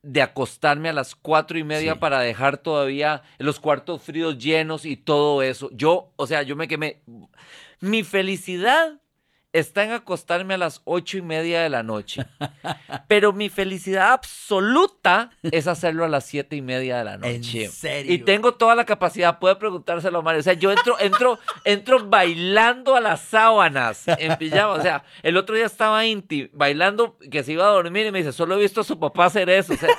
de 0.02 0.22
acostarme 0.22 0.90
a 0.90 0.94
las 0.94 1.14
cuatro 1.16 1.58
y 1.60 1.64
media 1.64 1.94
Sí. 1.94 2.00
para 2.00 2.20
dejar 2.22 2.58
todavía 2.58 3.22
los 3.38 3.60
cuartos 3.60 4.02
fríos 4.02 4.38
llenos 4.38 4.86
y 4.86 4.96
todo 4.98 5.42
eso. 5.44 5.70
Yo, 5.74 6.14
o 6.16 6.26
sea, 6.26 6.42
yo 6.44 6.56
me 6.56 6.68
quemé. 6.68 7.02
Mi 7.82 8.04
felicidad 8.04 9.00
está 9.52 9.84
en 9.84 9.92
acostarme 9.92 10.54
a 10.54 10.58
las 10.58 10.82
ocho 10.86 11.18
y 11.18 11.22
media 11.22 11.62
de 11.62 11.70
la 11.70 11.84
noche. 11.84 12.26
Pero 13.08 13.34
mi 13.34 13.50
felicidad 13.50 14.12
absoluta 14.12 15.32
es 15.44 15.68
hacerlo 15.68 16.06
a 16.06 16.08
las 16.08 16.26
siete 16.26 16.56
y 16.56 16.62
media 16.62 17.00
de 17.00 17.04
la 17.04 17.18
noche. 17.18 17.66
¿En 17.66 17.72
serio? 17.72 18.14
Y 18.14 18.20
tengo 18.20 18.54
toda 18.54 18.76
la 18.76 18.86
capacidad, 18.86 19.40
puede 19.40 19.56
preguntárselo 19.56 20.20
a 20.20 20.22
Mario. 20.22 20.42
O 20.42 20.44
sea, 20.44 20.54
yo 20.54 20.72
entro, 20.72 21.00
entro, 21.00 21.40
entro 21.64 22.06
bailando 22.08 22.96
a 22.96 23.02
las 23.02 23.22
sábanas 23.22 24.04
en 24.08 24.38
pijama. 24.38 24.74
O 24.74 24.82
sea, 24.82 25.04
el 25.24 25.38
otro 25.38 25.56
día 25.56 25.66
estaba 25.66 26.06
Inti 26.06 26.50
bailando 26.54 27.18
que 27.32 27.44
se 27.44 27.54
iba 27.54 27.66
a 27.66 27.72
dormir 27.72 28.06
y 28.06 28.12
me 28.12 28.20
dice, 28.20 28.32
solo 28.32 28.56
he 28.56 28.60
visto 28.60 28.82
a 28.82 28.84
su 28.84 29.00
papá 29.00 29.26
hacer 29.26 29.50
eso. 29.50 29.74
O 29.74 29.78
sea, 29.78 29.90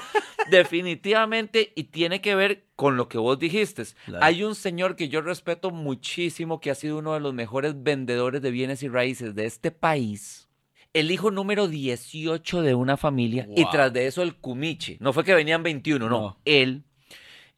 definitivamente, 0.50 1.72
y 1.74 1.84
tiene 1.84 2.20
que 2.20 2.34
ver 2.34 2.64
con 2.76 2.96
lo 2.96 3.08
que 3.08 3.18
vos 3.18 3.38
dijiste. 3.38 3.84
Claro. 4.04 4.24
Hay 4.24 4.42
un 4.42 4.54
señor 4.54 4.96
que 4.96 5.08
yo 5.08 5.20
respeto 5.20 5.70
muchísimo, 5.70 6.60
que 6.60 6.70
ha 6.70 6.74
sido 6.74 6.98
uno 6.98 7.14
de 7.14 7.20
los 7.20 7.32
mejores 7.34 7.82
vendedores 7.82 8.42
de 8.42 8.50
bienes 8.50 8.82
y 8.82 8.88
raíces 8.88 9.34
de 9.34 9.46
este 9.46 9.70
país. 9.70 10.48
El 10.92 11.10
hijo 11.12 11.30
número 11.30 11.68
18 11.68 12.62
de 12.62 12.74
una 12.74 12.96
familia 12.96 13.48
y 13.54 13.64
tras 13.70 13.92
de 13.92 14.08
eso 14.08 14.22
el 14.22 14.34
cumiche. 14.34 14.96
No 15.00 15.12
fue 15.12 15.24
que 15.24 15.34
venían 15.34 15.62
21, 15.62 16.08
no. 16.08 16.20
No. 16.20 16.40
Él, 16.44 16.82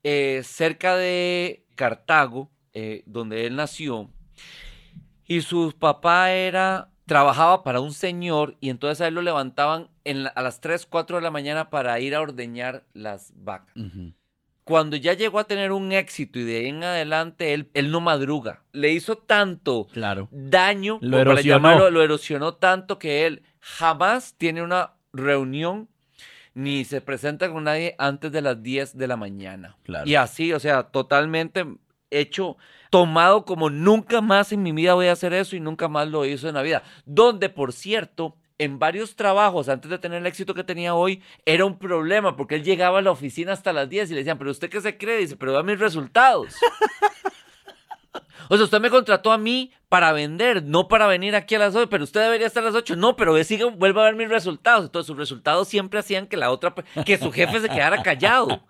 eh, 0.03 0.43
cerca 0.45 0.97
de 0.97 1.65
Cartago, 1.75 2.51
eh, 2.75 3.03
donde 3.07 3.47
él 3.47 3.57
nació, 3.57 4.11
y 5.27 5.41
su 5.41 5.75
papá 5.79 6.33
era, 6.33 6.92
trabajaba 7.07 7.63
para 7.65 7.81
un 7.81 7.93
señor 7.93 8.57
y 8.61 8.71
entonces 8.71 9.01
a 9.01 9.09
él 9.09 9.15
lo 9.15 9.23
levantaban 9.23 9.89
en 10.05 10.25
la- 10.25 10.31
a 10.31 10.43
las 10.43 10.61
3, 10.61 10.87
4 10.87 11.17
de 11.17 11.23
la 11.23 11.31
mañana 11.31 11.69
para 11.71 11.99
ir 12.01 12.15
a 12.15 12.21
ordeñar 12.21 12.85
las 12.95 13.33
vacas. 13.37 13.75
Cuando 14.65 14.95
ya 14.97 15.15
llegó 15.15 15.41
a 15.41 15.45
tener 15.45 15.73
un 15.73 15.91
éxito 15.91 16.39
y 16.39 16.45
de 16.45 16.59
ahí 16.59 16.67
en 16.69 16.85
adelante 16.85 17.53
él, 17.53 17.69
él 17.75 17.91
no 17.91 18.01
madruga. 18.01 18.63
Le 18.73 18.93
hizo 18.93 19.17
tanto 19.17 19.89
Claro. 19.93 20.29
daño, 20.31 20.99
Lo 21.03 21.19
para 21.19 21.33
erosionó. 21.33 21.57
llamarlo, 21.57 21.91
lo 21.91 22.03
erosionó 22.03 22.55
tanto 22.55 22.99
que 22.99 23.27
él 23.27 23.43
jamás 23.61 24.35
tiene 24.39 24.63
una 24.63 24.93
reunión 25.13 25.89
ni 26.55 26.85
se 26.85 27.01
presenta 27.01 27.51
con 27.51 27.65
nadie 27.65 27.97
antes 27.99 28.31
de 28.31 28.43
las 28.43 28.63
10 28.63 28.97
de 28.97 29.07
la 29.09 29.17
mañana. 29.17 29.77
Claro. 29.83 30.07
Y 30.09 30.15
así, 30.15 30.53
o 30.53 30.61
sea, 30.61 30.85
totalmente 30.85 31.65
hecho, 32.19 32.57
tomado 32.91 33.45
como 33.45 33.71
nunca 33.71 34.21
más 34.21 34.53
en 34.53 34.63
mi 34.63 34.73
vida 34.73 34.95
voy 34.95 35.07
a 35.07 35.13
hacer 35.13 35.33
eso 35.33 35.57
y 35.57 35.61
nunca 35.61 35.89
más 35.89 36.09
lo 36.09 36.25
hizo 36.25 36.49
en 36.49 36.55
la 36.55 36.63
vida. 36.63 36.83
Donde, 37.07 37.49
por 37.49 37.73
cierto, 37.73 38.37
en 38.59 38.79
varios 38.79 39.17
trabajos, 39.17 39.69
antes 39.69 39.91
de 39.91 39.99
tener 39.99 40.19
el 40.19 40.27
éxito 40.27 40.55
que 40.55 40.63
tenía 40.63 40.95
hoy, 40.95 41.23
era 41.45 41.65
un 41.65 41.79
problema 41.79 42.37
porque 42.37 42.55
él 42.55 42.63
llegaba 42.63 42.99
a 42.99 43.03
la 43.03 43.11
oficina 43.11 43.53
hasta 43.53 43.73
las 43.73 43.89
10 43.89 44.11
y 44.11 44.15
le 44.15 44.21
decían, 44.21 44.39
pero 44.39 44.51
usted 44.51 44.71
qué 44.71 44.81
se 44.81 44.97
cree, 44.97 45.19
dice, 45.19 45.37
pero 45.37 45.53
da 45.53 45.63
mis 45.63 45.79
resultados. 45.79 46.55
O 48.49 48.57
sea, 48.57 48.65
usted 48.65 48.81
me 48.81 48.91
contrató 48.91 49.33
a 49.33 49.39
mí 49.39 49.73
para 49.89 50.13
vender, 50.13 50.63
no 50.65 50.89
para 50.89 51.07
venir 51.07 51.35
aquí 51.35 51.55
a 51.55 51.59
las 51.59 51.75
8, 51.75 51.89
pero 51.89 52.05
usted 52.05 52.21
debería 52.21 52.47
estar 52.47 52.63
a 52.63 52.67
las 52.67 52.75
8. 52.75 52.97
No, 52.97 53.17
pero 53.17 53.33
ve, 53.33 53.45
siga, 53.45 53.67
vuelva 53.67 54.03
a 54.03 54.05
ver 54.07 54.17
mis 54.17 54.29
resultados. 54.29 54.85
Entonces, 54.85 55.07
sus 55.07 55.17
resultados 55.17 55.69
siempre 55.69 55.99
hacían 56.01 56.27
que 56.27 56.37
la 56.37 56.51
otra, 56.51 56.75
que 57.07 57.17
su 57.17 57.33
jefe 57.33 57.61
se 57.61 57.69
quedara 57.69 58.03
callado. 58.03 58.63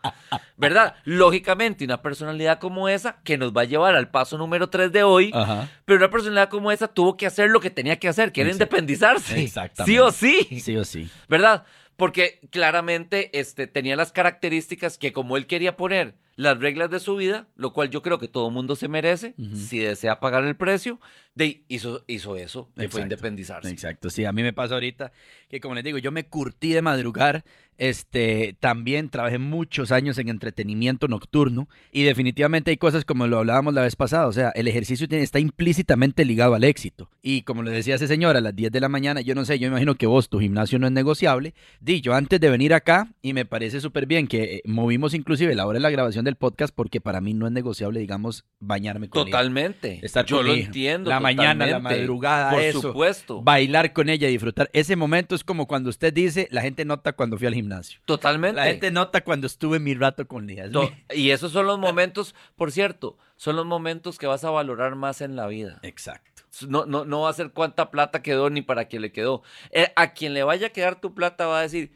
¿Verdad? 0.56 0.94
Lógicamente, 1.04 1.84
una 1.84 2.02
personalidad 2.02 2.60
como 2.60 2.88
esa, 2.88 3.20
que 3.24 3.36
nos 3.36 3.52
va 3.52 3.62
a 3.62 3.64
llevar 3.64 3.96
al 3.96 4.10
paso 4.10 4.38
número 4.38 4.68
3 4.70 4.92
de 4.92 5.02
hoy, 5.02 5.30
Ajá. 5.34 5.68
pero 5.84 5.98
una 5.98 6.10
personalidad 6.10 6.48
como 6.48 6.70
esa 6.70 6.86
tuvo 6.88 7.16
que 7.16 7.26
hacer 7.26 7.50
lo 7.50 7.60
que 7.60 7.70
tenía 7.70 7.98
que 7.98 8.08
hacer, 8.08 8.30
que 8.30 8.42
era 8.42 8.50
Exacto. 8.50 8.76
independizarse. 8.76 9.42
Exactamente. 9.42 9.92
Sí 9.92 9.98
o 9.98 10.12
sí. 10.12 10.60
Sí 10.60 10.76
o 10.76 10.84
sí. 10.84 11.10
¿verdad? 11.28 11.64
Porque 11.96 12.40
claramente 12.50 13.36
este, 13.38 13.66
tenía 13.66 13.96
las 13.96 14.12
características 14.12 14.98
que 14.98 15.12
como 15.12 15.36
él 15.36 15.46
quería 15.46 15.76
poner 15.76 16.14
las 16.36 16.58
reglas 16.58 16.90
de 16.90 16.98
su 17.00 17.16
vida, 17.16 17.46
lo 17.56 17.72
cual 17.72 17.90
yo 17.90 18.02
creo 18.02 18.18
que 18.18 18.28
todo 18.28 18.50
mundo 18.50 18.74
se 18.76 18.88
merece, 18.88 19.34
si 19.54 19.78
desea 19.78 20.18
pagar 20.20 20.44
el 20.44 20.56
precio, 20.56 20.98
de, 21.34 21.62
hizo, 21.68 22.04
hizo 22.06 22.36
eso, 22.36 22.68
que 22.76 22.88
fue 22.88 23.00
independizarse. 23.02 23.70
Exacto, 23.70 24.10
sí, 24.10 24.24
a 24.24 24.32
mí 24.32 24.42
me 24.42 24.52
pasa 24.52 24.74
ahorita 24.74 25.12
que 25.48 25.60
como 25.60 25.74
les 25.74 25.84
digo, 25.84 25.98
yo 25.98 26.10
me 26.12 26.24
curtí 26.26 26.72
de 26.72 26.82
madrugar, 26.82 27.44
este, 27.78 28.54
también 28.60 29.08
trabajé 29.08 29.38
muchos 29.38 29.90
años 29.92 30.16
en 30.18 30.28
entretenimiento 30.28 31.08
nocturno 31.08 31.68
y 31.90 32.04
definitivamente 32.04 32.70
hay 32.70 32.76
cosas 32.76 33.04
como 33.04 33.26
lo 33.26 33.38
hablábamos 33.38 33.74
la 33.74 33.82
vez 33.82 33.96
pasada, 33.96 34.26
o 34.28 34.32
sea, 34.32 34.50
el 34.50 34.68
ejercicio 34.68 35.08
tiene- 35.08 35.24
está 35.24 35.40
implícitamente 35.40 36.24
ligado 36.24 36.54
al 36.54 36.64
éxito. 36.64 37.10
Y 37.22 37.42
como 37.42 37.62
le 37.62 37.70
decía 37.72 37.94
ese 37.96 38.06
señor 38.06 38.36
a 38.36 38.40
las 38.40 38.54
10 38.54 38.70
de 38.70 38.80
la 38.80 38.88
mañana, 38.88 39.20
yo 39.20 39.34
no 39.34 39.44
sé, 39.44 39.58
yo 39.58 39.66
imagino 39.68 39.94
que 39.96 40.06
vos, 40.06 40.28
tu 40.28 40.38
gimnasio 40.38 40.78
no 40.78 40.86
es 40.86 40.92
negociable, 40.92 41.54
di 41.80 42.00
yo 42.00 42.14
antes 42.14 42.38
de 42.40 42.50
venir 42.50 42.72
acá 42.74 43.08
y 43.20 43.32
me 43.32 43.44
parece 43.46 43.80
súper 43.80 44.06
bien 44.06 44.28
que 44.28 44.56
eh, 44.56 44.62
movimos 44.64 45.12
inclusive 45.14 45.54
la 45.54 45.66
hora 45.66 45.78
de 45.78 45.82
la 45.82 45.90
grabación 45.90 46.21
del 46.24 46.36
podcast 46.36 46.74
porque 46.74 47.00
para 47.00 47.20
mí 47.20 47.34
no 47.34 47.46
es 47.46 47.52
negociable, 47.52 48.00
digamos, 48.00 48.44
bañarme 48.60 49.08
con 49.08 49.22
ella. 49.22 49.30
Totalmente. 49.30 50.00
Estar 50.02 50.24
yo 50.26 50.38
con 50.38 50.46
lo 50.46 50.54
entiendo. 50.54 51.10
La 51.10 51.20
mañana, 51.20 51.66
la 51.66 51.78
madrugada, 51.78 52.50
Por 52.50 52.62
eso. 52.62 52.80
supuesto. 52.80 53.42
bailar 53.42 53.92
con 53.92 54.08
ella, 54.08 54.28
disfrutar. 54.28 54.70
Ese 54.72 54.96
momento 54.96 55.34
es 55.34 55.44
como 55.44 55.66
cuando 55.66 55.90
usted 55.90 56.12
dice, 56.12 56.48
la 56.50 56.62
gente 56.62 56.84
nota 56.84 57.12
cuando 57.12 57.36
fui 57.38 57.46
al 57.46 57.54
gimnasio. 57.54 58.00
Totalmente. 58.04 58.56
La 58.60 58.66
gente 58.66 58.90
nota 58.90 59.22
cuando 59.22 59.46
estuve 59.46 59.78
mi 59.78 59.94
rato 59.94 60.26
con 60.26 60.48
ella. 60.50 60.70
To- 60.70 60.90
Y 61.14 61.30
esos 61.30 61.52
son 61.52 61.66
los 61.66 61.78
momentos, 61.78 62.34
por 62.56 62.72
cierto, 62.72 63.18
son 63.36 63.56
los 63.56 63.66
momentos 63.66 64.18
que 64.18 64.26
vas 64.26 64.44
a 64.44 64.50
valorar 64.50 64.94
más 64.96 65.20
en 65.20 65.36
la 65.36 65.46
vida. 65.46 65.78
Exacto. 65.82 66.42
No, 66.68 66.84
no, 66.84 67.04
no 67.06 67.22
va 67.22 67.30
a 67.30 67.32
ser 67.32 67.50
cuánta 67.52 67.90
plata 67.90 68.20
quedó 68.22 68.50
ni 68.50 68.60
para 68.60 68.84
quién 68.84 69.00
le 69.02 69.10
quedó. 69.10 69.42
Eh, 69.70 69.88
a 69.96 70.12
quien 70.12 70.34
le 70.34 70.42
vaya 70.42 70.66
a 70.66 70.70
quedar 70.70 71.00
tu 71.00 71.14
plata 71.14 71.46
va 71.46 71.60
a 71.60 71.62
decir, 71.62 71.92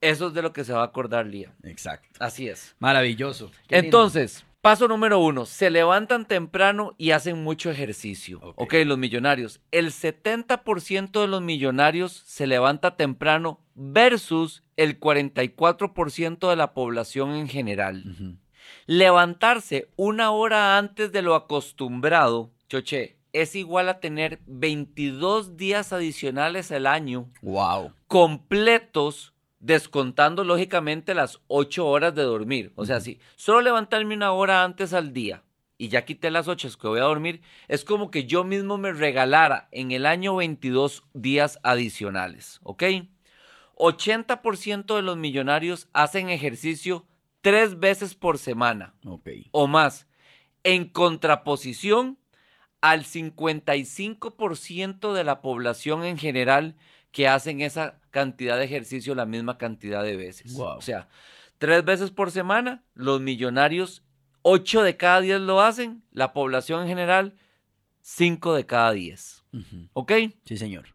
eso 0.00 0.28
es 0.28 0.34
de 0.34 0.42
lo 0.42 0.52
que 0.52 0.64
se 0.64 0.72
va 0.72 0.82
a 0.82 0.86
acordar 0.86 1.26
Lía. 1.26 1.52
Exacto. 1.62 2.08
Así 2.18 2.48
es. 2.48 2.74
Maravilloso. 2.78 3.50
Qué 3.68 3.76
lindo. 3.82 3.86
Entonces, 3.98 4.44
paso 4.60 4.88
número 4.88 5.18
uno, 5.18 5.46
se 5.46 5.70
levantan 5.70 6.26
temprano 6.26 6.94
y 6.98 7.10
hacen 7.12 7.42
mucho 7.42 7.70
ejercicio. 7.70 8.38
Ok. 8.42 8.54
ok, 8.62 8.74
los 8.86 8.98
millonarios. 8.98 9.60
El 9.70 9.90
70% 9.92 11.20
de 11.20 11.26
los 11.28 11.42
millonarios 11.42 12.12
se 12.26 12.46
levanta 12.46 12.96
temprano 12.96 13.60
versus 13.74 14.62
el 14.76 14.98
44% 15.00 16.48
de 16.50 16.56
la 16.56 16.72
población 16.74 17.30
en 17.34 17.48
general. 17.48 18.38
Levantarse 18.86 19.88
una 19.96 20.30
hora 20.30 20.78
antes 20.78 21.12
de 21.12 21.22
lo 21.22 21.34
acostumbrado, 21.34 22.50
choche, 22.68 23.16
es 23.32 23.54
igual 23.54 23.88
a 23.88 24.00
tener 24.00 24.40
22 24.46 25.56
días 25.56 25.92
adicionales 25.92 26.72
al 26.72 26.86
año 26.86 27.28
Wow. 27.42 27.92
completos, 28.08 29.32
descontando 29.60 30.42
lógicamente 30.42 31.14
las 31.14 31.40
8 31.46 31.86
horas 31.86 32.14
de 32.14 32.22
dormir. 32.22 32.72
O 32.74 32.86
sea, 32.86 33.00
si 33.00 33.20
solo 33.36 33.60
levantarme 33.60 34.14
una 34.14 34.32
hora 34.32 34.64
antes 34.64 34.92
al 34.92 35.12
día 35.12 35.44
y 35.78 35.88
ya 35.88 36.04
quité 36.04 36.30
las 36.30 36.48
8 36.48 36.68
que 36.80 36.88
voy 36.88 37.00
a 37.00 37.04
dormir, 37.04 37.42
es 37.68 37.84
como 37.84 38.10
que 38.10 38.24
yo 38.24 38.42
mismo 38.42 38.78
me 38.78 38.92
regalara 38.92 39.68
en 39.70 39.92
el 39.92 40.06
año 40.06 40.36
22 40.36 41.04
días 41.14 41.60
adicionales, 41.62 42.58
¿ok? 42.62 42.84
80% 43.76 44.96
de 44.96 45.02
los 45.02 45.16
millonarios 45.16 45.88
hacen 45.92 46.28
ejercicio 46.28 47.06
tres 47.40 47.78
veces 47.78 48.14
por 48.14 48.38
semana 48.38 48.94
o 49.52 49.66
más, 49.66 50.06
en 50.64 50.86
contraposición 50.86 52.18
al 52.82 53.04
55% 53.04 55.12
de 55.12 55.24
la 55.24 55.40
población 55.40 56.04
en 56.04 56.18
general 56.18 56.76
que 57.12 57.26
hacen 57.28 57.60
esa 57.60 58.00
cantidad 58.10 58.58
de 58.58 58.64
ejercicio 58.64 59.14
la 59.14 59.26
misma 59.26 59.58
cantidad 59.58 60.02
de 60.02 60.16
veces. 60.16 60.54
Wow. 60.54 60.76
O 60.78 60.80
sea, 60.80 61.08
tres 61.58 61.84
veces 61.84 62.10
por 62.10 62.30
semana, 62.30 62.84
los 62.94 63.20
millonarios, 63.20 64.02
ocho 64.42 64.82
de 64.82 64.96
cada 64.96 65.20
diez 65.20 65.40
lo 65.40 65.60
hacen, 65.60 66.02
la 66.12 66.32
población 66.32 66.82
en 66.82 66.88
general, 66.88 67.34
cinco 68.00 68.54
de 68.54 68.66
cada 68.66 68.92
diez. 68.92 69.44
¿Ok? 69.92 70.12
Sí, 70.44 70.56
señor. 70.56 70.94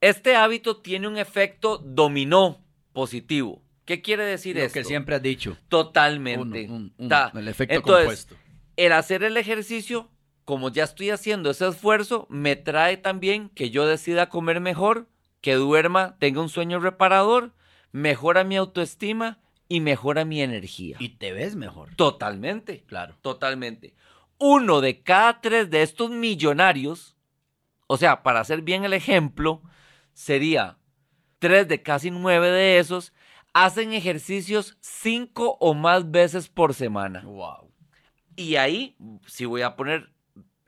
Este 0.00 0.36
hábito 0.36 0.78
tiene 0.78 1.08
un 1.08 1.16
efecto 1.16 1.78
dominó 1.78 2.60
positivo. 2.92 3.62
¿Qué 3.84 4.02
quiere 4.02 4.24
decir 4.24 4.56
Lo 4.56 4.62
esto? 4.62 4.74
que 4.74 4.84
siempre 4.84 5.14
has 5.14 5.22
dicho. 5.22 5.56
Totalmente. 5.68 6.66
Uno, 6.68 6.90
un- 6.98 7.12
el 7.38 7.48
efecto 7.48 7.74
Entonces, 7.74 8.26
compuesto. 8.26 8.36
el 8.76 8.92
hacer 8.92 9.22
el 9.22 9.36
ejercicio, 9.36 10.10
como 10.44 10.70
ya 10.70 10.84
estoy 10.84 11.10
haciendo 11.10 11.50
ese 11.50 11.68
esfuerzo, 11.68 12.26
me 12.28 12.56
trae 12.56 12.96
también 12.96 13.48
que 13.50 13.70
yo 13.70 13.86
decida 13.86 14.28
comer 14.28 14.60
mejor, 14.60 15.08
que 15.44 15.56
duerma, 15.56 16.16
tenga 16.18 16.40
un 16.40 16.48
sueño 16.48 16.80
reparador, 16.80 17.52
mejora 17.92 18.44
mi 18.44 18.56
autoestima 18.56 19.40
y 19.68 19.80
mejora 19.80 20.24
mi 20.24 20.40
energía. 20.40 20.96
Y 20.98 21.10
te 21.18 21.32
ves 21.34 21.54
mejor. 21.54 21.94
Totalmente, 21.96 22.82
Claro. 22.86 23.18
totalmente. 23.20 23.94
Uno 24.38 24.80
de 24.80 25.02
cada 25.02 25.42
tres 25.42 25.68
de 25.68 25.82
estos 25.82 26.08
millonarios, 26.08 27.14
o 27.88 27.98
sea, 27.98 28.22
para 28.22 28.40
hacer 28.40 28.62
bien 28.62 28.86
el 28.86 28.94
ejemplo, 28.94 29.60
sería 30.14 30.78
tres 31.40 31.68
de 31.68 31.82
casi 31.82 32.10
nueve 32.10 32.50
de 32.50 32.78
esos, 32.78 33.12
hacen 33.52 33.92
ejercicios 33.92 34.78
cinco 34.80 35.58
o 35.60 35.74
más 35.74 36.10
veces 36.10 36.48
por 36.48 36.72
semana. 36.72 37.20
Wow. 37.20 37.70
Y 38.34 38.56
ahí, 38.56 38.96
si 39.26 39.44
voy 39.44 39.60
a 39.60 39.76
poner, 39.76 40.10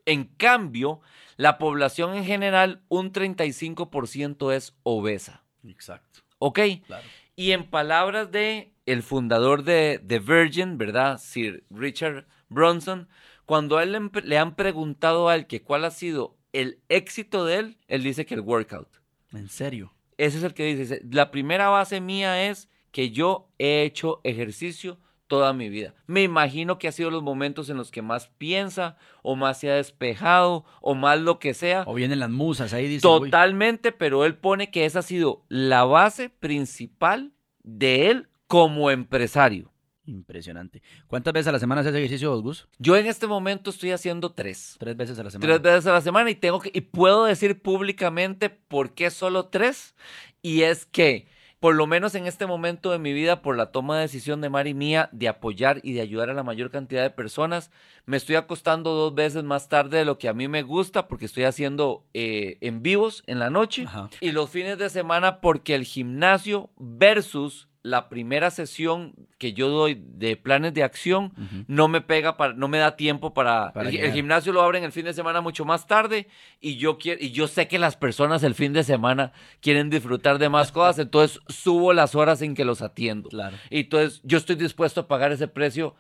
en 0.07 0.25
cambio, 0.25 1.01
la 1.37 1.59
población 1.59 2.15
en 2.15 2.25
general, 2.25 2.83
un 2.89 3.13
35% 3.13 4.53
es 4.55 4.75
obesa. 4.83 5.43
Exacto. 5.67 6.21
¿Ok? 6.39 6.61
Claro. 6.87 7.07
Y 7.35 7.53
en 7.53 7.65
palabras 7.69 8.31
de 8.31 8.73
el 8.87 9.03
fundador 9.03 9.63
de, 9.65 9.99
de 10.03 10.19
Virgin, 10.19 10.79
¿verdad? 10.79 11.19
Sir 11.19 11.65
Richard 11.71 12.27
Bronson, 12.49 13.09
cuando 13.45 13.77
a 13.79 13.83
él 13.83 13.93
le, 13.93 13.99
han- 13.99 14.13
le 14.25 14.39
han 14.39 14.55
preguntado 14.57 15.29
a 15.29 15.35
él 15.35 15.47
que 15.47 15.61
cuál 15.63 15.85
ha 15.85 15.91
sido 15.91 16.37
el 16.53 16.79
éxito 16.89 17.45
de 17.45 17.57
él, 17.59 17.79
él 17.89 18.03
dice 18.03 18.25
que 18.25 18.35
el 18.35 18.41
workout. 18.41 18.89
En 19.33 19.49
serio. 19.49 19.93
Ese 20.17 20.39
es 20.39 20.45
el 20.45 20.55
que 20.55 20.75
dice, 20.75 21.03
la 21.11 21.31
primera 21.31 21.69
base 21.69 22.01
mía 22.01 22.49
es 22.49 22.71
que 22.91 23.11
yo 23.11 23.51
he 23.59 23.83
hecho 23.83 24.21
ejercicio 24.25 24.99
toda 25.27 25.53
mi 25.53 25.69
vida. 25.69 25.95
Me 26.07 26.23
imagino 26.23 26.79
que 26.79 26.89
ha 26.89 26.93
sido 26.93 27.11
los 27.11 27.23
momentos 27.23 27.69
en 27.69 27.77
los 27.77 27.91
que 27.91 28.03
más 28.03 28.29
piensa 28.39 28.97
o 29.23 29.37
más 29.37 29.59
se 29.61 29.71
ha 29.71 29.75
despejado 29.75 30.65
o 30.81 30.95
más 30.95 31.21
lo 31.21 31.39
que 31.39 31.55
sea. 31.55 31.85
O 31.87 31.95
vienen 31.95 32.21
las 32.21 32.31
musas 32.31 32.73
ahí, 32.73 32.89
dice. 32.89 33.03
Totalmente, 33.03 33.93
pero 33.93 34.25
él 34.25 34.37
pone 34.37 34.71
que 34.71 34.85
esa 34.85 35.01
ha 35.01 35.03
sido 35.03 35.45
la 35.49 35.85
base 35.85 36.29
principal 36.29 37.33
de 37.63 38.11
él 38.11 38.29
como 38.47 38.91
empresario. 38.91 39.73
Impresionante. 40.07 40.83
¿Cuántas 41.09 41.33
veces 41.35 41.49
a 41.49 41.53
la 41.53 41.59
semana 41.59 41.81
haces 41.81 41.95
ejercicio, 41.95 42.41
Gus? 42.41 42.69
Yo 42.79 42.97
en 42.97 43.07
este 43.07 43.27
momento 43.27 43.71
estoy 43.71 43.91
haciendo 43.91 44.33
tres. 44.33 44.77
Tres 44.79 44.97
veces 44.97 45.19
a 45.19 45.25
la 45.25 45.31
semana. 45.31 45.47
Tres 45.47 45.63
veces 45.63 45.87
a 45.89 45.93
la 45.95 46.01
semana 46.01 46.31
y 46.31 46.37
tengo 46.37 46.61
que, 46.61 46.71
y 46.73 46.81
puedo 46.81 47.25
decir 47.25 47.61
públicamente 47.61 48.49
por 48.49 48.95
qué 48.95 49.11
solo 49.11 49.47
tres. 49.47 49.97
Y 50.43 50.63
es 50.63 50.87
que, 50.87 51.27
por 51.61 51.75
lo 51.75 51.87
menos 51.87 52.15
en 52.15 52.27
este 52.27 52.47
momento 52.47 52.91
de 52.91 52.99
mi 52.99 53.13
vida, 53.13 53.43
por 53.43 53.57
la 53.57 53.73
toma 53.73 53.97
de 53.97 54.03
decisión 54.03 54.41
de 54.41 54.51
Mari 54.51 54.75
mía 54.75 55.09
de 55.13 55.29
apoyar 55.29 55.81
y 55.83 55.95
de 55.95 56.03
ayudar 56.03 56.29
a 56.31 56.35
la 56.35 56.43
mayor 56.43 56.71
cantidad 56.71 57.03
de 57.03 57.11
personas, 57.11 57.71
me 58.05 58.17
estoy 58.17 58.37
acostando 58.37 58.93
dos 58.93 59.15
veces 59.15 59.43
más 59.43 59.69
tarde 59.69 59.99
de 59.99 60.05
lo 60.05 60.19
que 60.19 60.29
a 60.29 60.35
mí 60.35 60.49
me 60.49 60.63
gusta 60.63 61.09
porque 61.09 61.25
estoy 61.25 61.45
haciendo 61.45 62.05
eh, 62.15 62.59
en 62.61 62.83
vivos 62.83 63.23
en 63.27 63.39
la 63.39 63.51
noche. 63.51 63.85
Ajá. 63.87 64.11
Y 64.21 64.33
los 64.33 64.51
fines 64.51 64.79
de 64.79 64.91
semana 64.91 65.41
porque 65.41 65.75
el 65.75 65.85
gimnasio 65.85 66.71
versus 66.77 67.69
la 67.87 68.09
primera 68.09 68.51
sesión 68.51 69.15
que 69.39 69.53
yo 69.53 69.69
doy 69.69 69.95
de 69.95 70.37
planes 70.37 70.75
de 70.75 70.83
acción 70.83 71.33
no 71.69 71.87
me 71.87 72.01
pega 72.01 72.37
para, 72.37 72.53
no 72.53 72.67
me 72.67 72.79
da 72.79 72.97
tiempo 72.97 73.33
para, 73.33 73.73
Para 73.73 73.91
el, 73.91 74.13
gimnasio 74.13 74.53
lo 74.53 74.61
abren 74.61 74.83
el 74.83 74.91
fin 74.91 75.05
de 75.05 75.13
semana 75.13 75.41
mucho 75.41 75.65
más 75.65 75.87
tarde 75.87 76.27
y 76.61 76.79
yo 76.79 76.99
quiero 76.99 77.23
y 77.23 77.31
yo 77.31 77.47
sé 77.47 77.69
que 77.69 77.79
las 77.79 77.97
personas 77.97 78.43
el 78.43 78.57
fin 78.57 78.73
de 78.73 78.83
semana 78.83 79.33
quieren 79.61 79.89
disfrutar 79.89 80.39
de 80.39 80.49
más 80.49 80.73
cosas, 80.73 80.99
entonces 80.99 81.41
subo 81.47 81.93
las 81.93 82.17
horas 82.17 82.43
en 82.43 82.57
que 82.57 82.65
los 82.65 82.83
atiendo. 82.83 83.29
Claro. 83.29 83.57
Y 83.71 83.81
entonces 83.81 84.21
yo 84.25 84.39
estoy 84.39 84.57
dispuesto 84.57 85.03
a 85.03 85.07
pagar 85.07 85.31
ese 85.31 85.47
precio 85.47 85.95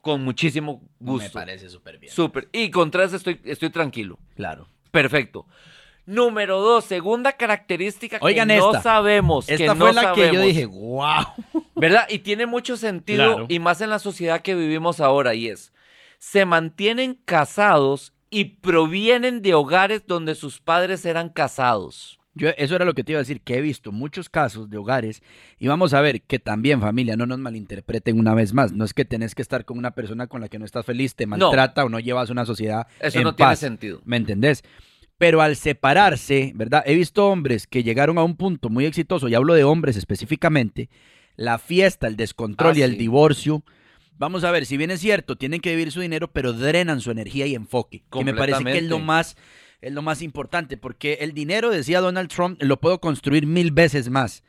con 0.00 0.24
muchísimo 0.24 0.82
gusto. 0.98 1.28
Me 1.28 1.44
parece 1.44 1.68
súper 1.68 1.98
bien. 1.98 2.10
Súper. 2.10 2.48
Y 2.52 2.70
con 2.70 2.90
tres 2.90 3.12
estoy, 3.12 3.38
estoy 3.44 3.68
tranquilo. 3.68 4.18
Claro. 4.34 4.66
Perfecto. 4.90 5.46
Número 6.08 6.58
dos, 6.62 6.86
segunda 6.86 7.34
característica 7.34 8.16
Oigan 8.22 8.48
que 8.48 8.56
no 8.56 8.68
esta. 8.70 8.82
sabemos. 8.82 9.44
que 9.46 9.54
Esta 9.54 9.74
no 9.74 9.84
fue 9.84 9.92
la 9.92 10.14
que 10.14 10.32
yo 10.32 10.40
dije, 10.40 10.64
wow. 10.64 11.26
¿Verdad? 11.76 12.06
Y 12.08 12.20
tiene 12.20 12.46
mucho 12.46 12.78
sentido 12.78 13.26
Claro. 13.34 13.46
y 13.50 13.58
más 13.58 13.82
en 13.82 13.90
la 13.90 13.98
sociedad 13.98 14.40
que 14.40 14.54
vivimos 14.54 15.00
ahora 15.00 15.34
y 15.34 15.48
es, 15.48 15.70
se 16.18 16.46
mantienen 16.46 17.20
casados 17.26 18.14
y 18.30 18.44
provienen 18.44 19.42
de 19.42 19.52
hogares 19.52 20.06
donde 20.06 20.34
sus 20.34 20.60
padres 20.62 21.04
eran 21.04 21.28
casados. 21.28 22.18
Yo, 22.32 22.48
eso 22.56 22.74
era 22.76 22.86
lo 22.86 22.94
que 22.94 23.04
te 23.04 23.12
iba 23.12 23.18
a 23.18 23.22
decir, 23.22 23.42
que 23.42 23.56
he 23.58 23.60
visto 23.60 23.92
muchos 23.92 24.30
casos 24.30 24.70
de 24.70 24.78
hogares 24.78 25.22
y 25.58 25.68
vamos 25.68 25.92
a 25.92 26.00
ver 26.00 26.22
que 26.22 26.38
también 26.38 26.80
familia, 26.80 27.16
no 27.16 27.26
nos 27.26 27.38
malinterpreten 27.38 28.18
una 28.18 28.32
vez 28.32 28.54
más, 28.54 28.72
no 28.72 28.86
es 28.86 28.94
que 28.94 29.04
tenés 29.04 29.34
que 29.34 29.42
estar 29.42 29.66
con 29.66 29.76
una 29.76 29.90
persona 29.90 30.26
con 30.26 30.40
la 30.40 30.48
que 30.48 30.58
no 30.58 30.64
estás 30.64 30.86
feliz, 30.86 31.14
te 31.14 31.26
maltrata 31.26 31.84
o 31.84 31.90
no 31.90 31.98
llevas 32.00 32.30
una 32.30 32.46
sociedad 32.46 32.86
Eso 32.98 33.18
en 33.18 33.24
no 33.24 33.34
tiene 33.34 33.56
sentido. 33.56 34.00
¿me 34.06 34.16
entendés? 34.16 34.62
Pero 35.18 35.42
al 35.42 35.56
separarse, 35.56 36.52
¿verdad? 36.54 36.82
He 36.86 36.94
visto 36.94 37.26
hombres 37.26 37.66
que 37.66 37.82
llegaron 37.82 38.18
a 38.18 38.22
un 38.24 38.36
punto 38.36 38.68
muy 38.70 38.86
exitoso, 38.86 39.28
y 39.28 39.34
hablo 39.34 39.54
de 39.54 39.64
hombres 39.64 39.96
específicamente, 39.96 40.88
la 41.36 41.58
fiesta, 41.58 42.06
el 42.06 42.16
descontrol 42.16 42.72
Ah, 42.74 42.78
y 42.78 42.82
el 42.82 42.92
sí. 42.92 42.98
divorcio. 42.98 43.62
Vamos 44.16 44.42
a 44.44 44.50
ver, 44.50 44.66
si 44.66 44.76
bien 44.76 44.90
es 44.90 45.00
cierto, 45.00 45.36
tienen 45.36 45.60
que 45.60 45.70
vivir 45.70 45.92
su 45.92 46.00
dinero, 46.00 46.30
pero 46.32 46.52
drenan 46.52 47.00
su 47.00 47.10
energía 47.10 47.46
y 47.46 47.54
enfoque. 47.54 48.02
Que 48.10 48.24
me 48.24 48.34
parece 48.34 48.64
que 48.64 48.78
es 48.78 48.84
lo 48.84 48.98
más, 48.98 49.36
es 49.80 49.92
lo 49.92 50.02
más 50.02 50.22
importante, 50.22 50.76
porque 50.76 51.18
el 51.20 51.32
dinero, 51.32 51.70
decía 51.70 52.00
Donald 52.00 52.28
Trump, 52.28 52.60
lo 52.62 52.80
puedo 52.80 53.00
construir 53.00 53.46
mil 53.46 53.70
veces 53.70 54.08
más. 54.10 54.42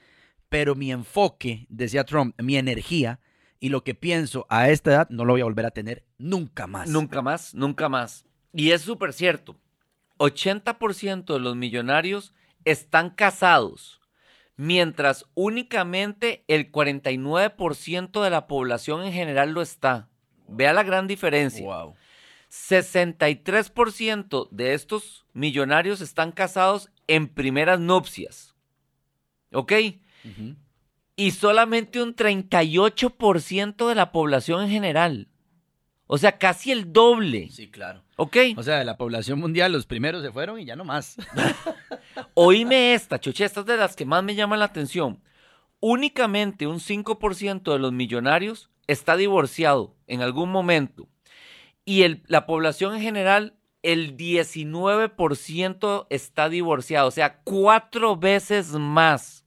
Pero 0.49 0.73
mi 0.73 0.91
enfoque, 0.91 1.67
decía 1.69 2.03
Trump, 2.03 2.33
mi 2.41 2.57
energía 2.57 3.19
y 3.59 3.69
lo 3.69 3.83
que 3.83 3.93
pienso 3.93 4.47
a 4.49 4.69
esta 4.69 4.89
edad, 4.91 5.09
no 5.11 5.25
lo 5.25 5.33
voy 5.33 5.41
a 5.41 5.45
volver 5.45 5.67
a 5.67 5.71
tener 5.71 6.03
nunca 6.17 6.65
más. 6.65 6.89
Nunca 6.89 7.21
más, 7.21 7.53
nunca 7.53 7.89
más. 7.89 8.25
Y 8.53 8.71
es 8.71 8.81
súper 8.81 9.13
cierto. 9.13 9.55
80% 10.19 11.33
de 11.33 11.39
los 11.39 11.55
millonarios 11.55 12.33
están 12.65 13.09
casados, 13.09 14.01
mientras 14.55 15.25
únicamente 15.33 16.43
el 16.47 16.71
49% 16.71 18.21
de 18.21 18.29
la 18.29 18.45
población 18.45 19.03
en 19.03 19.13
general 19.13 19.53
lo 19.53 19.61
está. 19.61 20.09
Vea 20.47 20.73
la 20.73 20.83
gran 20.83 21.07
diferencia. 21.07 21.65
Wow. 21.65 21.95
63% 22.49 24.49
de 24.51 24.73
estos 24.73 25.25
millonarios 25.33 26.01
están 26.01 26.31
casados 26.31 26.91
en 27.07 27.27
primeras 27.27 27.79
nupcias. 27.79 28.55
¿Ok? 29.51 29.73
Y 31.15 31.31
solamente 31.31 32.01
un 32.01 32.15
38% 32.15 33.87
de 33.87 33.95
la 33.95 34.11
población 34.11 34.63
en 34.63 34.69
general. 34.69 35.27
O 36.11 36.17
sea, 36.17 36.39
casi 36.39 36.71
el 36.71 36.91
doble. 36.91 37.49
Sí, 37.51 37.69
claro. 37.69 38.01
¿Ok? 38.15 38.35
O 38.57 38.63
sea, 38.63 38.79
de 38.79 38.85
la 38.85 38.97
población 38.97 39.39
mundial, 39.39 39.71
los 39.71 39.85
primeros 39.85 40.23
se 40.23 40.31
fueron 40.31 40.59
y 40.59 40.65
ya 40.65 40.75
no 40.75 40.83
más. 40.83 41.17
Oíme 42.33 42.95
esta, 42.95 43.19
chuche, 43.19 43.45
esta 43.45 43.59
es 43.59 43.65
de 43.67 43.77
las 43.77 43.95
que 43.95 44.05
más 44.05 44.23
me 44.23 44.33
llaman 44.33 44.57
la 44.59 44.65
atención. 44.65 45.21
Únicamente 45.79 46.65
un 46.65 46.79
5% 46.79 47.71
de 47.73 47.79
los 47.79 47.93
millonarios 47.93 48.71
está 48.87 49.15
divorciado 49.17 49.95
en 50.07 50.21
algún 50.23 50.49
momento. 50.51 51.07
Y 51.85 52.01
el- 52.01 52.23
la 52.25 52.47
población 52.47 52.95
en 52.95 53.01
general, 53.01 53.53
el 53.83 54.17
19% 54.17 56.07
está 56.09 56.49
divorciado. 56.49 57.07
O 57.07 57.11
sea, 57.11 57.39
cuatro 57.43 58.17
veces 58.17 58.71
más. 58.71 59.45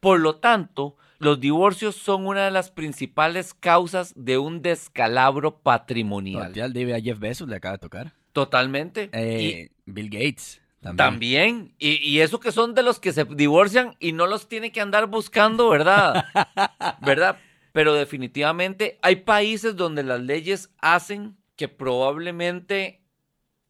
Por 0.00 0.20
lo 0.20 0.36
tanto, 0.36 0.96
los 1.20 1.38
divorcios 1.38 1.94
son 1.96 2.26
una 2.26 2.44
de 2.46 2.50
las 2.50 2.70
principales 2.70 3.54
causas 3.54 4.12
de 4.16 4.38
un 4.38 4.62
descalabro 4.62 5.58
patrimonial. 5.60 6.52
Total, 6.52 6.72
debe 6.72 6.94
a 6.94 7.00
Jeff 7.00 7.18
Bezos 7.20 7.48
le 7.48 7.56
acaba 7.56 7.74
de 7.76 7.78
tocar. 7.78 8.12
Totalmente. 8.32 9.10
Eh, 9.12 9.70
Bill 9.86 10.08
Gates. 10.10 10.60
También. 10.80 10.96
también. 10.96 11.74
Y, 11.78 11.96
y 12.08 12.20
eso 12.20 12.40
que 12.40 12.52
son 12.52 12.74
de 12.74 12.82
los 12.82 12.98
que 13.00 13.12
se 13.12 13.24
divorcian 13.26 13.96
y 14.00 14.12
no 14.12 14.26
los 14.26 14.48
tiene 14.48 14.72
que 14.72 14.80
andar 14.80 15.06
buscando, 15.08 15.68
¿verdad? 15.68 16.24
¿Verdad? 17.02 17.36
Pero 17.72 17.92
definitivamente 17.94 18.98
hay 19.02 19.16
países 19.16 19.76
donde 19.76 20.02
las 20.02 20.20
leyes 20.22 20.70
hacen 20.80 21.36
que 21.54 21.68
probablemente 21.68 23.02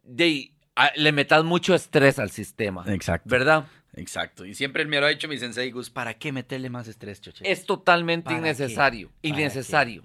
de, 0.05 0.53
a- 0.77 0.93
le 0.95 1.11
metas 1.13 1.43
mucho 1.45 1.75
estrés 1.75 2.19
al 2.21 2.31
sistema. 2.31 2.85
Exacto. 2.87 3.29
¿Verdad? 3.29 3.67
Exacto. 3.95 4.45
Y 4.45 4.55
siempre 4.55 4.85
me 4.85 5.01
lo 5.01 5.07
ha 5.07 5.11
dicho 5.11 5.29
mi 5.29 5.39
sensei 5.39 5.71
Gus, 5.71 5.91
¿para 5.91 6.15
qué 6.15 6.33
meterle 6.33 6.71
más 6.71 6.89
estrés, 6.89 7.21
choche? 7.21 7.51
Es 7.51 7.67
totalmente 7.67 8.33
innecesario. 8.33 9.09
¿Para 9.09 9.19
Innecesario. 9.23 10.05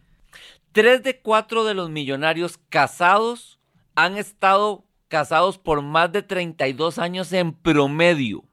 Tres 0.71 1.03
de 1.03 1.19
cuatro 1.19 1.63
de 1.63 1.73
los 1.73 1.89
millonarios 1.89 2.59
casados 2.69 3.59
han 3.95 4.17
estado 4.17 4.85
casados 5.07 5.57
por 5.57 5.81
más 5.81 6.11
de 6.11 6.21
32 6.21 6.99
años 6.99 7.31
en 7.31 7.53
promedio. 7.53 8.43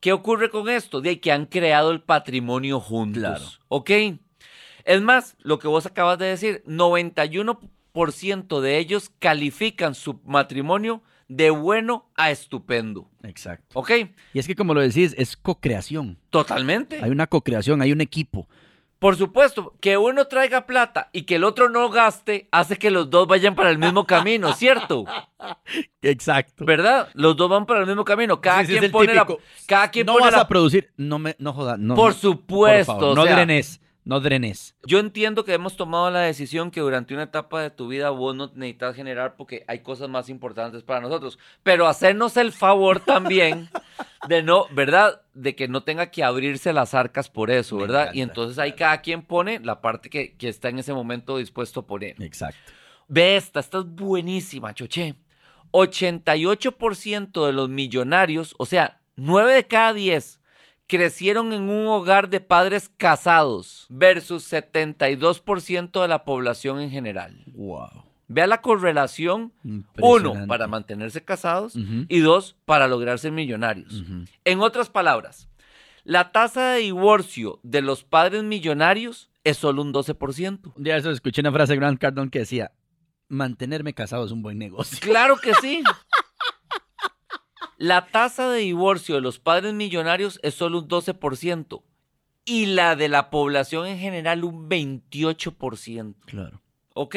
¿Qué 0.00 0.12
ocurre 0.12 0.50
con 0.50 0.68
esto? 0.68 1.00
De 1.00 1.18
que 1.20 1.32
han 1.32 1.46
creado 1.46 1.90
el 1.90 2.02
patrimonio 2.02 2.80
juntos. 2.80 3.22
Claro. 3.22 3.44
¿Ok? 3.68 3.90
Es 4.84 5.00
más, 5.00 5.34
lo 5.38 5.58
que 5.58 5.68
vos 5.68 5.86
acabas 5.86 6.18
de 6.18 6.26
decir, 6.26 6.62
91% 6.66 8.60
de 8.60 8.78
ellos 8.78 9.10
califican 9.18 9.94
su 9.94 10.20
matrimonio 10.24 11.02
de 11.36 11.50
bueno 11.50 12.10
a 12.14 12.30
estupendo. 12.30 13.08
Exacto. 13.22 13.78
¿Ok? 13.78 13.90
Y 14.32 14.38
es 14.38 14.46
que 14.46 14.54
como 14.54 14.74
lo 14.74 14.80
decís, 14.80 15.14
es 15.18 15.36
co-creación. 15.36 16.18
Totalmente. 16.30 17.00
Hay 17.02 17.10
una 17.10 17.26
co-creación, 17.26 17.82
hay 17.82 17.92
un 17.92 18.00
equipo. 18.00 18.48
Por 19.00 19.16
supuesto, 19.16 19.74
que 19.80 19.98
uno 19.98 20.26
traiga 20.28 20.64
plata 20.66 21.10
y 21.12 21.22
que 21.22 21.34
el 21.34 21.44
otro 21.44 21.68
no 21.68 21.90
gaste 21.90 22.48
hace 22.52 22.78
que 22.78 22.90
los 22.90 23.10
dos 23.10 23.26
vayan 23.26 23.54
para 23.54 23.70
el 23.70 23.78
mismo 23.78 24.06
camino, 24.06 24.52
¿cierto? 24.54 25.04
Exacto. 26.02 26.64
¿Verdad? 26.64 27.08
Los 27.14 27.36
dos 27.36 27.50
van 27.50 27.66
para 27.66 27.80
el 27.80 27.86
mismo 27.86 28.04
camino. 28.04 28.40
Cada 28.40 28.64
Sí, 28.64 28.76
quien 28.78 28.90
pone 28.90 29.14
la, 29.14 29.26
cada 29.66 29.90
quien 29.90 30.06
no 30.06 30.14
pone 30.14 30.24
vas 30.26 30.34
la- 30.34 30.40
a 30.42 30.48
producir, 30.48 30.92
no 30.96 31.18
me, 31.18 31.34
no 31.38 31.52
jodas, 31.52 31.78
no. 31.78 31.94
Por 31.94 32.14
supuesto, 32.14 32.92
favor, 32.94 33.04
o 33.10 33.14
no 33.14 33.24
sea- 33.24 33.34
drenes, 33.34 33.80
no 34.04 34.20
drenes. 34.20 34.76
Yo 34.84 34.98
entiendo 34.98 35.44
que 35.44 35.54
hemos 35.54 35.76
tomado 35.76 36.10
la 36.10 36.20
decisión 36.20 36.70
que 36.70 36.80
durante 36.80 37.14
una 37.14 37.24
etapa 37.24 37.62
de 37.62 37.70
tu 37.70 37.88
vida 37.88 38.10
vos 38.10 38.36
no 38.36 38.50
necesitas 38.54 38.94
generar 38.94 39.36
porque 39.36 39.64
hay 39.66 39.80
cosas 39.80 40.08
más 40.08 40.28
importantes 40.28 40.82
para 40.82 41.00
nosotros. 41.00 41.38
Pero 41.62 41.86
hacernos 41.86 42.36
el 42.36 42.52
favor 42.52 43.00
también 43.00 43.70
de 44.28 44.42
no, 44.42 44.66
¿verdad? 44.72 45.22
De 45.32 45.56
que 45.56 45.68
no 45.68 45.82
tenga 45.82 46.10
que 46.10 46.22
abrirse 46.22 46.72
las 46.72 46.94
arcas 46.94 47.30
por 47.30 47.50
eso, 47.50 47.78
¿verdad? 47.78 48.10
y 48.12 48.20
entonces 48.20 48.58
ahí 48.58 48.72
cada 48.72 49.00
quien 49.00 49.22
pone 49.22 49.58
la 49.60 49.80
parte 49.80 50.10
que, 50.10 50.34
que 50.36 50.48
está 50.48 50.68
en 50.68 50.78
ese 50.78 50.92
momento 50.92 51.38
dispuesto 51.38 51.80
a 51.80 51.86
poner. 51.86 52.22
Exacto. 52.22 52.72
Ve 53.08 53.36
esta, 53.36 53.60
esta 53.60 53.78
es 53.78 53.86
buenísima, 53.86 54.74
Choche. 54.74 55.14
88% 55.72 57.46
de 57.46 57.52
los 57.52 57.68
millonarios, 57.68 58.54
o 58.58 58.66
sea, 58.66 59.00
9 59.16 59.54
de 59.54 59.66
cada 59.66 59.92
10, 59.92 60.40
crecieron 60.86 61.52
en 61.52 61.68
un 61.68 61.86
hogar 61.86 62.28
de 62.28 62.40
padres 62.40 62.90
casados 62.96 63.86
versus 63.88 64.50
72% 64.52 66.02
de 66.02 66.08
la 66.08 66.24
población 66.24 66.80
en 66.80 66.90
general. 66.90 67.42
Wow. 67.54 68.04
Vea 68.28 68.46
la 68.46 68.60
correlación. 68.60 69.52
Uno, 70.00 70.46
para 70.46 70.66
mantenerse 70.66 71.22
casados 71.22 71.74
y 71.76 72.20
dos, 72.20 72.56
para 72.64 72.88
lograr 72.88 73.18
ser 73.18 73.32
millonarios. 73.32 74.02
En 74.44 74.60
otras 74.60 74.88
palabras, 74.88 75.48
la 76.04 76.32
tasa 76.32 76.72
de 76.72 76.80
divorcio 76.80 77.60
de 77.62 77.82
los 77.82 78.04
padres 78.04 78.42
millonarios 78.42 79.30
es 79.44 79.58
solo 79.58 79.82
un 79.82 79.92
12%. 79.92 80.72
Un 80.74 80.82
día 80.82 80.94
de 80.94 81.00
eso 81.00 81.10
escuché 81.10 81.42
una 81.42 81.52
frase 81.52 81.74
de 81.74 81.78
Grant 81.78 82.00
Cardone 82.00 82.30
que 82.30 82.40
decía, 82.40 82.72
mantenerme 83.28 83.94
casado 83.94 84.24
es 84.24 84.32
un 84.32 84.42
buen 84.42 84.58
negocio. 84.58 84.98
Claro 85.00 85.36
que 85.36 85.54
sí. 85.54 85.82
La 87.76 88.06
tasa 88.06 88.50
de 88.50 88.60
divorcio 88.60 89.16
de 89.16 89.20
los 89.20 89.38
padres 89.38 89.74
millonarios 89.74 90.38
es 90.42 90.54
solo 90.54 90.78
un 90.78 90.88
12% 90.88 91.82
y 92.44 92.66
la 92.66 92.96
de 92.96 93.08
la 93.08 93.30
población 93.30 93.86
en 93.86 93.98
general 93.98 94.44
un 94.44 94.68
28%. 94.68 96.14
Claro. 96.26 96.60
¿Ok? 96.94 97.16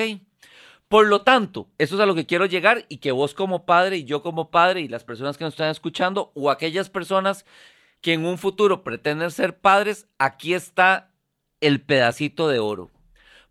Por 0.87 1.07
lo 1.07 1.21
tanto, 1.21 1.67
eso 1.77 1.95
es 1.95 2.01
a 2.01 2.05
lo 2.05 2.15
que 2.15 2.25
quiero 2.25 2.45
llegar 2.45 2.85
y 2.87 2.97
que 2.97 3.11
vos 3.11 3.33
como 3.33 3.65
padre 3.65 3.97
y 3.97 4.05
yo 4.05 4.21
como 4.21 4.49
padre 4.49 4.81
y 4.81 4.87
las 4.87 5.03
personas 5.03 5.37
que 5.37 5.43
nos 5.43 5.53
están 5.53 5.69
escuchando 5.69 6.31
o 6.33 6.49
aquellas 6.49 6.89
personas 6.89 7.45
que 7.99 8.13
en 8.13 8.25
un 8.25 8.37
futuro 8.37 8.83
pretenden 8.83 9.31
ser 9.31 9.59
padres, 9.59 10.07
aquí 10.17 10.53
está 10.53 11.11
el 11.59 11.81
pedacito 11.81 12.47
de 12.47 12.59
oro. 12.59 12.89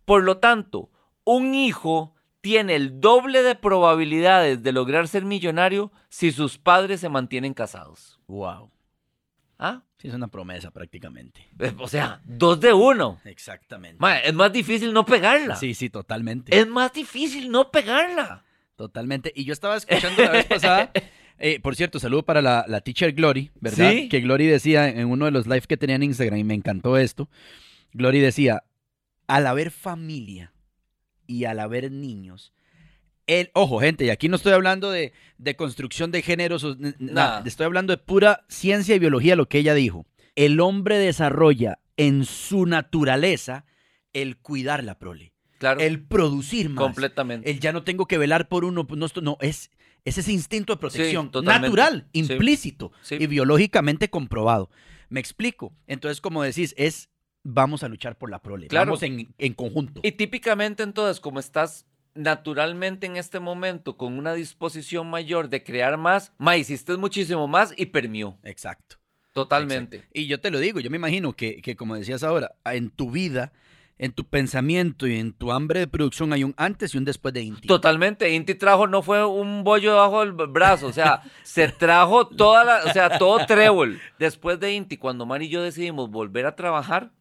Por 0.05 0.23
lo 0.23 0.37
tanto, 0.37 0.89
un 1.25 1.53
hijo 1.53 2.15
tiene 2.41 2.75
el 2.75 2.99
doble 3.01 3.41
de 3.43 3.55
probabilidades 3.55 4.63
de 4.63 4.71
lograr 4.71 5.07
ser 5.07 5.25
millonario 5.25 5.91
si 6.09 6.31
sus 6.31 6.57
padres 6.57 6.99
se 7.01 7.09
mantienen 7.09 7.53
casados. 7.53 8.19
Wow. 8.27 8.71
¿Ah? 9.59 9.83
Sí, 9.97 10.07
es 10.07 10.13
una 10.13 10.27
promesa 10.27 10.69
prácticamente. 10.71 11.49
Eh, 11.59 11.73
O 11.79 11.87
sea, 11.87 12.21
dos 12.23 12.59
de 12.59 12.71
uno. 12.73 13.19
Exactamente. 13.25 13.97
Ma, 13.99 14.19
es 14.19 14.33
más 14.33 14.53
difícil 14.53 14.93
no 14.93 15.05
pegarla. 15.05 15.55
Sí, 15.55 15.73
sí, 15.73 15.89
totalmente. 15.89 16.57
Es 16.57 16.67
más 16.67 16.93
difícil 16.93 17.49
no 17.49 17.71
pegarla. 17.71 18.43
Totalmente. 18.75 19.31
Y 19.35 19.43
yo 19.45 19.53
estaba 19.53 19.75
escuchando 19.75 20.21
la 20.21 20.29
vez 20.29 20.45
pasada, 20.45 20.91
eh, 21.39 21.59
por 21.59 21.75
cierto, 21.75 21.99
saludo 21.99 22.23
para 22.23 22.43
la, 22.43 22.63
la 22.67 22.81
teacher 22.81 23.11
Glory, 23.13 23.49
¿verdad? 23.59 23.89
Sí. 23.91 24.07
Que 24.09 24.21
Glory 24.21 24.45
decía 24.45 24.87
en 24.87 25.09
uno 25.09 25.25
de 25.25 25.31
los 25.31 25.47
lives 25.47 25.65
que 25.65 25.77
tenía 25.77 25.95
en 25.95 26.03
Instagram, 26.03 26.37
y 26.37 26.43
me 26.43 26.53
encantó 26.53 26.95
esto, 26.97 27.27
Glory 27.93 28.19
decía, 28.19 28.63
al 29.25 29.47
haber 29.47 29.71
familia 29.71 30.53
y 31.27 31.45
al 31.45 31.59
haber 31.59 31.91
niños, 31.91 32.53
el, 33.27 33.51
ojo, 33.53 33.79
gente, 33.81 34.05
y 34.05 34.09
aquí 34.09 34.29
no 34.29 34.37
estoy 34.37 34.53
hablando 34.53 34.89
de, 34.89 35.11
de 35.37 35.55
construcción 35.57 36.11
de 36.11 36.21
géneros, 36.21 36.65
nada, 36.99 37.43
estoy 37.45 37.65
hablando 37.65 37.91
de 37.91 37.97
pura 37.97 38.45
ciencia 38.47 38.95
y 38.95 38.99
biología, 38.99 39.35
lo 39.35 39.49
que 39.49 39.57
ella 39.59 39.73
dijo. 39.73 40.05
El 40.35 40.59
hombre 40.61 40.97
desarrolla 40.97 41.79
en 41.97 42.23
su 42.25 42.65
naturaleza 42.65 43.65
el 44.13 44.37
cuidar 44.37 44.83
la 44.83 44.97
prole, 44.97 45.33
Claro. 45.57 45.81
el 45.81 46.01
producir 46.03 46.69
más. 46.69 46.83
completamente. 46.85 47.49
El 47.51 47.59
ya 47.59 47.73
no 47.73 47.83
tengo 47.83 48.05
que 48.05 48.17
velar 48.17 48.47
por 48.47 48.63
uno, 48.63 48.87
no, 48.89 49.07
no 49.21 49.37
es, 49.41 49.71
es 50.05 50.17
ese 50.17 50.31
instinto 50.31 50.73
de 50.73 50.79
protección 50.79 51.29
natural, 51.43 52.07
Sí. 52.13 52.19
implícito 52.21 52.91
Sí. 53.01 53.15
y 53.19 53.27
biológicamente 53.27 54.09
comprobado. 54.09 54.69
Me 55.09 55.19
explico. 55.19 55.73
Entonces, 55.87 56.21
como 56.21 56.43
decís, 56.43 56.73
es 56.77 57.09
vamos 57.49 57.83
a 57.83 57.87
luchar 57.87 58.17
por 58.17 58.29
la 58.29 58.39
prole, 58.41 58.67
Claro. 58.67 58.87
vamos 58.91 59.03
en, 59.03 59.33
en 59.37 59.53
conjunto. 59.53 60.01
Y 60.03 60.11
típicamente 60.11 60.83
entonces, 60.83 61.19
como 61.19 61.39
estás 61.39 61.85
naturalmente 62.13 63.05
en 63.07 63.15
este 63.15 63.39
momento 63.39 63.95
con 63.95 64.17
una 64.17 64.33
disposición 64.33 65.09
mayor 65.09 65.49
de 65.49 65.63
crear 65.63 65.97
más, 65.97 66.33
ma, 66.37 66.57
hiciste 66.57 66.97
muchísimo 66.97 67.47
más 67.47 67.73
y 67.77 67.87
permió. 67.87 68.37
Exacto. 68.43 68.97
Totalmente. 69.33 69.97
Exacto. 69.97 70.19
Y 70.19 70.25
yo 70.27 70.39
te 70.39 70.49
lo 70.51 70.59
digo, 70.59 70.79
yo 70.79 70.89
me 70.89 70.97
imagino 70.97 71.33
que, 71.33 71.61
que, 71.61 71.75
como 71.75 71.95
decías 71.95 72.23
ahora, 72.23 72.55
en 72.65 72.89
tu 72.89 73.11
vida, 73.11 73.53
en 73.99 74.11
tu 74.11 74.23
pensamiento 74.25 75.07
y 75.07 75.17
en 75.17 75.33
tu 75.33 75.51
hambre 75.51 75.79
de 75.81 75.87
producción 75.87 76.31
hay 76.33 76.43
un 76.43 76.53
antes 76.57 76.93
y 76.93 76.97
un 76.97 77.05
después 77.05 77.33
de 77.33 77.41
Inti. 77.41 77.67
Totalmente. 77.67 78.29
Inti 78.33 78.55
trajo, 78.55 78.87
no 78.87 79.01
fue 79.01 79.25
un 79.25 79.63
bollo 79.63 79.91
debajo 79.91 80.19
del 80.19 80.33
brazo, 80.33 80.87
o 80.87 80.93
sea, 80.93 81.23
se 81.43 81.67
trajo 81.69 82.27
toda 82.27 82.63
la, 82.63 82.83
o 82.85 82.93
sea, 82.93 83.17
todo 83.17 83.45
trébol. 83.45 83.99
Después 84.19 84.59
de 84.59 84.73
Inti, 84.73 84.97
cuando 84.97 85.25
Mari 85.25 85.45
y 85.45 85.49
yo 85.49 85.61
decidimos 85.63 86.09
volver 86.11 86.45
a 86.45 86.55
trabajar, 86.55 87.11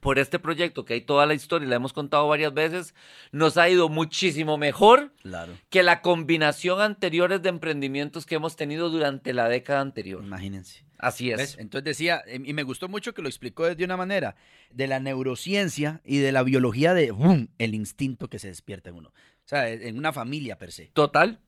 por 0.00 0.18
este 0.18 0.40
proyecto, 0.40 0.84
que 0.84 0.94
hay 0.94 1.00
toda 1.00 1.26
la 1.26 1.34
historia 1.34 1.64
y 1.64 1.70
la 1.70 1.76
hemos 1.76 1.92
contado 1.92 2.26
varias 2.26 2.52
veces, 2.52 2.92
nos 3.30 3.56
ha 3.56 3.68
ido 3.68 3.88
muchísimo 3.88 4.58
mejor 4.58 5.12
Claro. 5.22 5.52
que 5.70 5.84
la 5.84 6.02
combinación 6.02 6.80
anteriores 6.80 7.40
de 7.40 7.50
emprendimientos 7.50 8.26
que 8.26 8.34
hemos 8.34 8.56
tenido 8.56 8.90
durante 8.90 9.32
la 9.32 9.48
década 9.48 9.80
anterior. 9.80 10.24
Imagínense. 10.24 10.84
Así 11.02 11.32
es. 11.32 11.36
¿Ves? 11.36 11.56
Entonces 11.58 11.84
decía, 11.84 12.22
em, 12.26 12.46
y 12.46 12.52
me 12.52 12.62
gustó 12.62 12.88
mucho 12.88 13.12
que 13.12 13.22
lo 13.22 13.28
explicó 13.28 13.74
de 13.74 13.84
una 13.84 13.96
manera, 13.96 14.36
de 14.70 14.86
la 14.86 15.00
neurociencia 15.00 16.00
y 16.04 16.18
de 16.18 16.30
la 16.30 16.44
biología 16.44 16.94
de 16.94 17.10
¡bum! 17.10 17.48
el 17.58 17.74
instinto 17.74 18.28
que 18.28 18.38
se 18.38 18.46
despierta 18.46 18.90
en 18.90 18.96
uno. 18.96 19.08
O 19.08 19.48
sea, 19.48 19.68
e, 19.68 19.88
en 19.88 19.98
una 19.98 20.12
familia 20.12 20.58
per 20.58 20.70
se. 20.70 20.86
Total. 20.92 21.40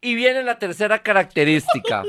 Y 0.00 0.14
viene 0.14 0.44
la 0.44 0.60
tercera 0.60 1.02
característica. 1.02 2.04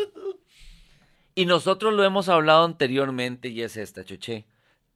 y 1.35 1.47
nosotros 1.47 1.95
lo 1.95 2.03
hemos 2.03 2.29
hablado 2.29 2.63
anteriormente 2.63 3.49
y 3.49 3.63
es 3.63 3.75
esta, 3.75 4.05
Choche. 4.05 4.45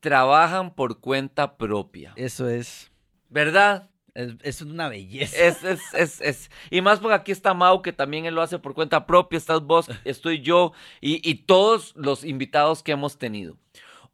Trabajan 0.02 0.76
por 0.76 1.00
cuenta 1.00 1.58
propia. 1.58 2.14
Eso 2.16 2.48
es, 2.48 2.92
¿Verdad? 3.30 3.91
Es, 4.14 4.34
es 4.42 4.62
una 4.62 4.90
belleza. 4.90 5.38
Es, 5.38 5.64
es, 5.64 5.82
es, 5.94 6.22
es. 6.22 6.52
Y 6.70 6.82
más 6.82 7.00
porque 7.00 7.16
aquí 7.16 7.32
está 7.32 7.54
Mau, 7.54 7.82
que 7.82 7.94
también 7.94 8.26
él 8.26 8.36
lo 8.36 8.42
hace 8.42 8.60
por 8.60 8.74
cuenta 8.74 9.06
propia. 9.06 9.38
Estás 9.38 9.62
vos, 9.62 9.88
estoy 10.06 10.42
yo 10.42 10.74
y, 11.00 11.28
y 11.30 11.36
todos 11.36 11.94
los 11.96 12.24
invitados 12.24 12.84
que 12.84 12.92
hemos 12.92 13.18
tenido. 13.18 13.58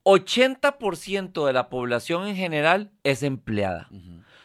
80% 0.03 1.45
de 1.45 1.53
la 1.53 1.69
población 1.69 2.27
en 2.27 2.35
general 2.35 2.91
es 3.03 3.23
empleada. 3.23 3.89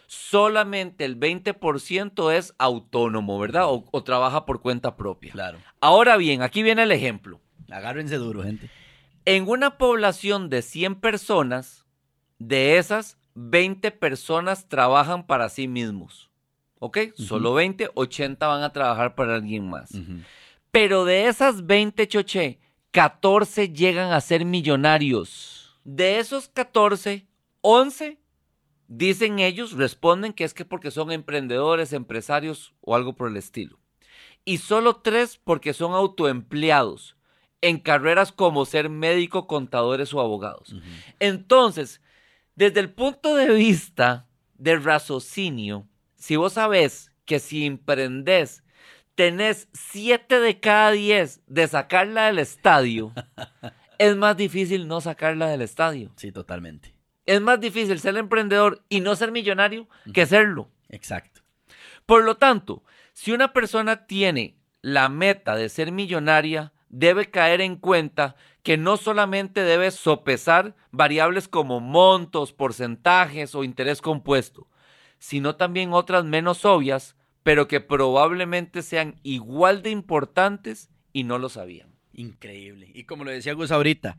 Solamente 0.09 1.05
el 1.05 1.19
20% 1.19 2.33
es 2.33 2.53
autónomo, 2.59 3.39
¿verdad? 3.39 3.67
O, 3.67 3.85
o 3.93 4.03
trabaja 4.03 4.45
por 4.45 4.61
cuenta 4.61 4.97
propia. 4.97 5.33
Claro. 5.33 5.59
Ahora 5.81 6.17
bien, 6.17 6.43
aquí 6.43 6.63
viene 6.65 6.83
el 6.83 6.91
ejemplo. 6.91 7.41
Agárrense 7.71 8.17
duro, 8.17 8.43
gente. 8.43 8.69
En 9.25 9.49
una 9.49 9.79
población 9.79 10.51
de 10.51 10.63
100 10.63 10.97
personas, 10.97 11.87
de 12.39 12.79
esas, 12.79 13.17
20 13.35 13.91
personas 13.93 14.69
trabajan 14.69 15.27
para 15.27 15.49
sí 15.49 15.69
mismos. 15.69 16.31
¿Ok? 16.79 16.99
Solo 17.15 17.55
20, 17.55 17.91
80 17.95 18.47
van 18.47 18.63
a 18.63 18.73
trabajar 18.73 19.15
para 19.15 19.37
alguien 19.37 19.69
más. 19.71 19.93
Pero 20.73 21.05
de 21.05 21.29
esas 21.29 21.67
20 21.67 22.09
choché, 22.09 22.59
14 22.91 23.73
llegan 23.73 24.13
a 24.13 24.21
ser 24.21 24.45
millonarios. 24.45 25.79
De 25.85 26.19
esos 26.19 26.49
14, 26.49 27.27
11 27.61 28.19
dicen 28.89 29.39
ellos, 29.39 29.73
responden 29.73 30.33
que 30.33 30.45
es 30.45 30.55
que 30.55 30.65
porque 30.65 30.91
son 30.91 31.13
emprendedores, 31.13 31.93
empresarios 31.93 32.75
o 32.81 32.95
algo 32.95 33.15
por 33.15 33.29
el 33.29 33.37
estilo. 33.37 33.79
Y 34.45 34.59
solo 34.59 34.97
3 34.97 35.41
porque 35.43 35.73
son 35.73 35.93
autoempleados 35.93 37.17
en 37.63 37.79
carreras 37.79 38.33
como 38.33 38.67
ser 38.67 38.91
médico, 38.91 39.47
contadores 39.47 40.13
o 40.13 40.21
abogados. 40.21 40.75
Entonces, 41.21 42.02
desde 42.55 42.81
el 42.81 42.91
punto 42.91 43.35
de 43.35 43.53
vista 43.53 44.29
del 44.55 44.83
raciocinio, 44.83 45.89
si 46.15 46.37
vos 46.37 46.55
sabés 46.55 47.13
que 47.25 47.39
si 47.39 47.67
emprendés 47.67 48.63
tenés 49.15 49.69
7 49.73 50.41
de 50.41 50.61
cada 50.61 50.91
10 50.93 51.43
de 51.47 51.69
sacarla 51.69 52.27
del 52.27 52.39
estadio, 52.39 53.13
es 53.99 54.17
más 54.17 54.37
difícil 54.37 54.89
no 54.89 55.01
sacarla 55.01 55.49
del 55.49 55.63
estadio. 55.63 56.13
Sí, 56.17 56.33
totalmente. 56.33 56.95
Es 57.25 57.41
más 57.41 57.61
difícil 57.61 58.01
ser 58.01 58.17
emprendedor 58.17 58.85
y 58.89 59.01
no 59.01 59.15
ser 59.15 59.31
millonario 59.31 59.89
que 60.13 60.27
serlo. 60.27 60.71
Exacto. 60.89 61.43
Por 62.05 62.25
lo 62.25 62.37
tanto, 62.37 62.83
si 63.13 63.33
una 63.33 63.53
persona 63.53 64.07
tiene 64.07 64.57
la 64.81 65.09
meta 65.09 65.55
de 65.55 65.69
ser 65.69 65.93
millonaria, 65.93 66.73
debe 66.93 67.31
caer 67.31 67.61
en 67.61 67.75
cuenta 67.77 68.37
que 68.63 68.77
no 68.77 68.97
solamente 68.97 69.65
debe 69.65 69.91
sopesar 69.91 70.77
variables 70.93 71.49
como 71.49 71.81
montos, 71.81 72.53
porcentajes 72.53 73.57
o 73.57 73.65
interés 73.65 74.01
compuesto, 74.01 74.69
sino 75.19 75.57
también 75.57 75.93
otras 75.93 76.25
menos 76.25 76.65
obvias, 76.65 77.17
pero 77.43 77.67
que 77.67 77.81
probablemente 77.81 78.83
sean 78.83 79.17
igual 79.25 79.83
de 79.83 79.91
importantes 79.91 80.91
y 81.13 81.25
no 81.25 81.39
lo 81.39 81.49
sabían. 81.49 81.89
Increíble. 82.13 82.91
Y 82.95 83.05
como 83.05 83.25
lo 83.25 83.33
decía 83.33 83.55
Gus 83.55 83.73
ahorita, 83.73 84.19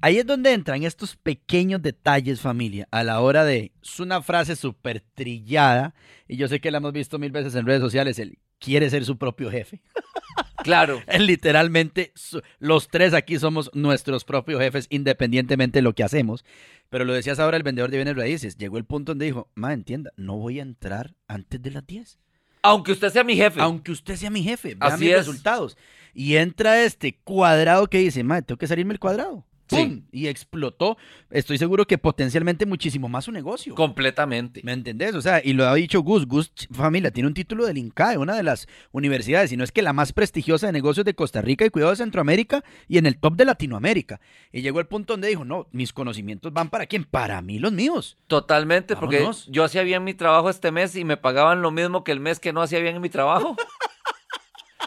ahí 0.00 0.18
es 0.18 0.26
donde 0.26 0.52
entran 0.52 0.84
estos 0.84 1.16
pequeños 1.16 1.82
detalles, 1.82 2.40
familia, 2.40 2.88
a 2.90 3.02
la 3.02 3.20
hora 3.20 3.44
de... 3.44 3.72
Es 3.82 4.00
una 4.00 4.22
frase 4.22 4.56
súper 4.56 5.00
trillada, 5.14 5.94
y 6.26 6.36
yo 6.36 6.48
sé 6.48 6.60
que 6.60 6.70
la 6.70 6.78
hemos 6.78 6.92
visto 6.92 7.18
mil 7.18 7.32
veces 7.32 7.54
en 7.54 7.66
redes 7.66 7.82
sociales, 7.82 8.18
el 8.18 8.38
quiere 8.58 8.88
ser 8.88 9.04
su 9.04 9.18
propio 9.18 9.50
jefe. 9.50 9.82
Claro, 10.64 11.02
Es 11.06 11.20
literalmente, 11.20 12.12
los 12.58 12.88
tres 12.88 13.14
aquí 13.14 13.38
somos 13.38 13.70
nuestros 13.74 14.24
propios 14.24 14.60
jefes, 14.60 14.86
independientemente 14.90 15.78
de 15.78 15.82
lo 15.82 15.94
que 15.94 16.04
hacemos. 16.04 16.44
Pero 16.90 17.04
lo 17.04 17.12
decías 17.12 17.38
ahora 17.38 17.56
el 17.56 17.62
vendedor 17.62 17.90
de 17.90 17.98
bienes 17.98 18.16
raíces. 18.16 18.56
Llegó 18.56 18.78
el 18.78 18.84
punto 18.84 19.12
donde 19.12 19.26
dijo, 19.26 19.48
ma, 19.54 19.72
entienda, 19.72 20.10
no 20.16 20.36
voy 20.36 20.58
a 20.58 20.62
entrar 20.62 21.14
antes 21.28 21.60
de 21.62 21.70
las 21.70 21.86
10. 21.86 22.18
aunque 22.62 22.92
usted 22.92 23.10
sea 23.10 23.24
mi 23.24 23.36
jefe. 23.36 23.60
Aunque 23.60 23.92
usted 23.92 24.16
sea 24.16 24.30
mi 24.30 24.42
jefe, 24.42 24.74
vea 24.74 24.88
Así 24.94 25.04
mis 25.04 25.12
es. 25.12 25.18
resultados. 25.18 25.76
Y 26.14 26.36
entra 26.36 26.82
este 26.82 27.18
cuadrado 27.22 27.86
que 27.88 27.98
dice, 27.98 28.24
madre, 28.24 28.42
tengo 28.42 28.58
que 28.58 28.66
salirme 28.66 28.94
el 28.94 28.98
cuadrado. 29.00 29.44
Sí. 29.68 29.76
¡Pum! 29.76 30.02
Y 30.12 30.26
explotó. 30.28 30.96
Estoy 31.30 31.58
seguro 31.58 31.86
que 31.86 31.98
potencialmente 31.98 32.66
muchísimo 32.66 33.08
más 33.08 33.26
su 33.26 33.32
negocio. 33.32 33.74
Completamente. 33.74 34.60
¿Me 34.64 34.72
entendés? 34.72 35.14
O 35.14 35.20
sea, 35.20 35.40
y 35.44 35.52
lo 35.52 35.66
ha 35.66 35.74
dicho 35.74 36.00
Gus. 36.00 36.26
Gus, 36.26 36.52
familia, 36.72 37.10
tiene 37.10 37.26
un 37.26 37.34
título 37.34 37.66
del 37.66 37.78
INCAE, 37.78 38.18
una 38.18 38.34
de 38.34 38.42
las 38.42 38.66
universidades, 38.92 39.52
y 39.52 39.56
no 39.56 39.64
es 39.64 39.72
que 39.72 39.82
la 39.82 39.92
más 39.92 40.12
prestigiosa 40.12 40.66
de 40.66 40.72
negocios 40.72 41.04
de 41.04 41.14
Costa 41.14 41.42
Rica 41.42 41.64
y 41.64 41.70
cuidado 41.70 41.90
de 41.90 41.96
Centroamérica 41.96 42.64
y 42.88 42.98
en 42.98 43.06
el 43.06 43.18
top 43.18 43.36
de 43.36 43.44
Latinoamérica. 43.44 44.20
Y 44.52 44.62
llegó 44.62 44.80
el 44.80 44.86
punto 44.86 45.12
donde 45.12 45.28
dijo, 45.28 45.44
no, 45.44 45.68
mis 45.72 45.92
conocimientos 45.92 46.52
van 46.52 46.70
para 46.70 46.86
quién? 46.86 47.04
Para 47.04 47.42
mí, 47.42 47.58
los 47.58 47.72
míos. 47.72 48.16
Totalmente, 48.26 48.96
porque 48.96 49.28
yo 49.48 49.64
hacía 49.64 49.82
bien 49.82 50.04
mi 50.04 50.14
trabajo 50.14 50.50
este 50.50 50.70
mes 50.70 50.96
y 50.96 51.04
me 51.04 51.16
pagaban 51.16 51.62
lo 51.62 51.70
mismo 51.70 52.04
que 52.04 52.12
el 52.12 52.20
mes 52.20 52.40
que 52.40 52.52
no 52.52 52.62
hacía 52.62 52.80
bien 52.80 53.00
mi 53.00 53.10
trabajo. 53.10 53.56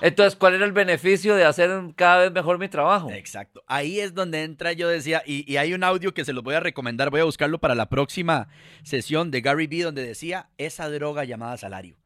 Entonces, 0.01 0.35
¿cuál 0.35 0.55
era 0.55 0.65
el 0.65 0.71
beneficio 0.71 1.35
de 1.35 1.45
hacer 1.45 1.69
cada 1.95 2.23
vez 2.23 2.31
mejor 2.31 2.57
mi 2.57 2.67
trabajo? 2.67 3.11
Exacto. 3.11 3.63
Ahí 3.67 3.99
es 3.99 4.13
donde 4.13 4.43
entra, 4.43 4.73
yo 4.73 4.89
decía, 4.89 5.21
y, 5.25 5.57
hay 5.57 5.73
un 5.73 5.83
audio 5.83 6.13
que 6.13 6.25
se 6.25 6.33
los 6.33 6.43
voy 6.43 6.55
a 6.55 6.59
recomendar, 6.59 7.11
voy 7.11 7.21
a 7.21 7.25
buscarlo 7.25 7.59
para 7.59 7.75
la 7.75 7.87
próxima 7.87 8.47
sesión 8.83 9.29
de 9.29 9.41
Gary 9.41 9.67
Vee, 9.67 9.83
donde 9.83 10.05
decía 10.05 10.49
esa 10.57 10.89
droga 10.89 11.23
llamada 11.23 11.57
salario. 11.57 12.00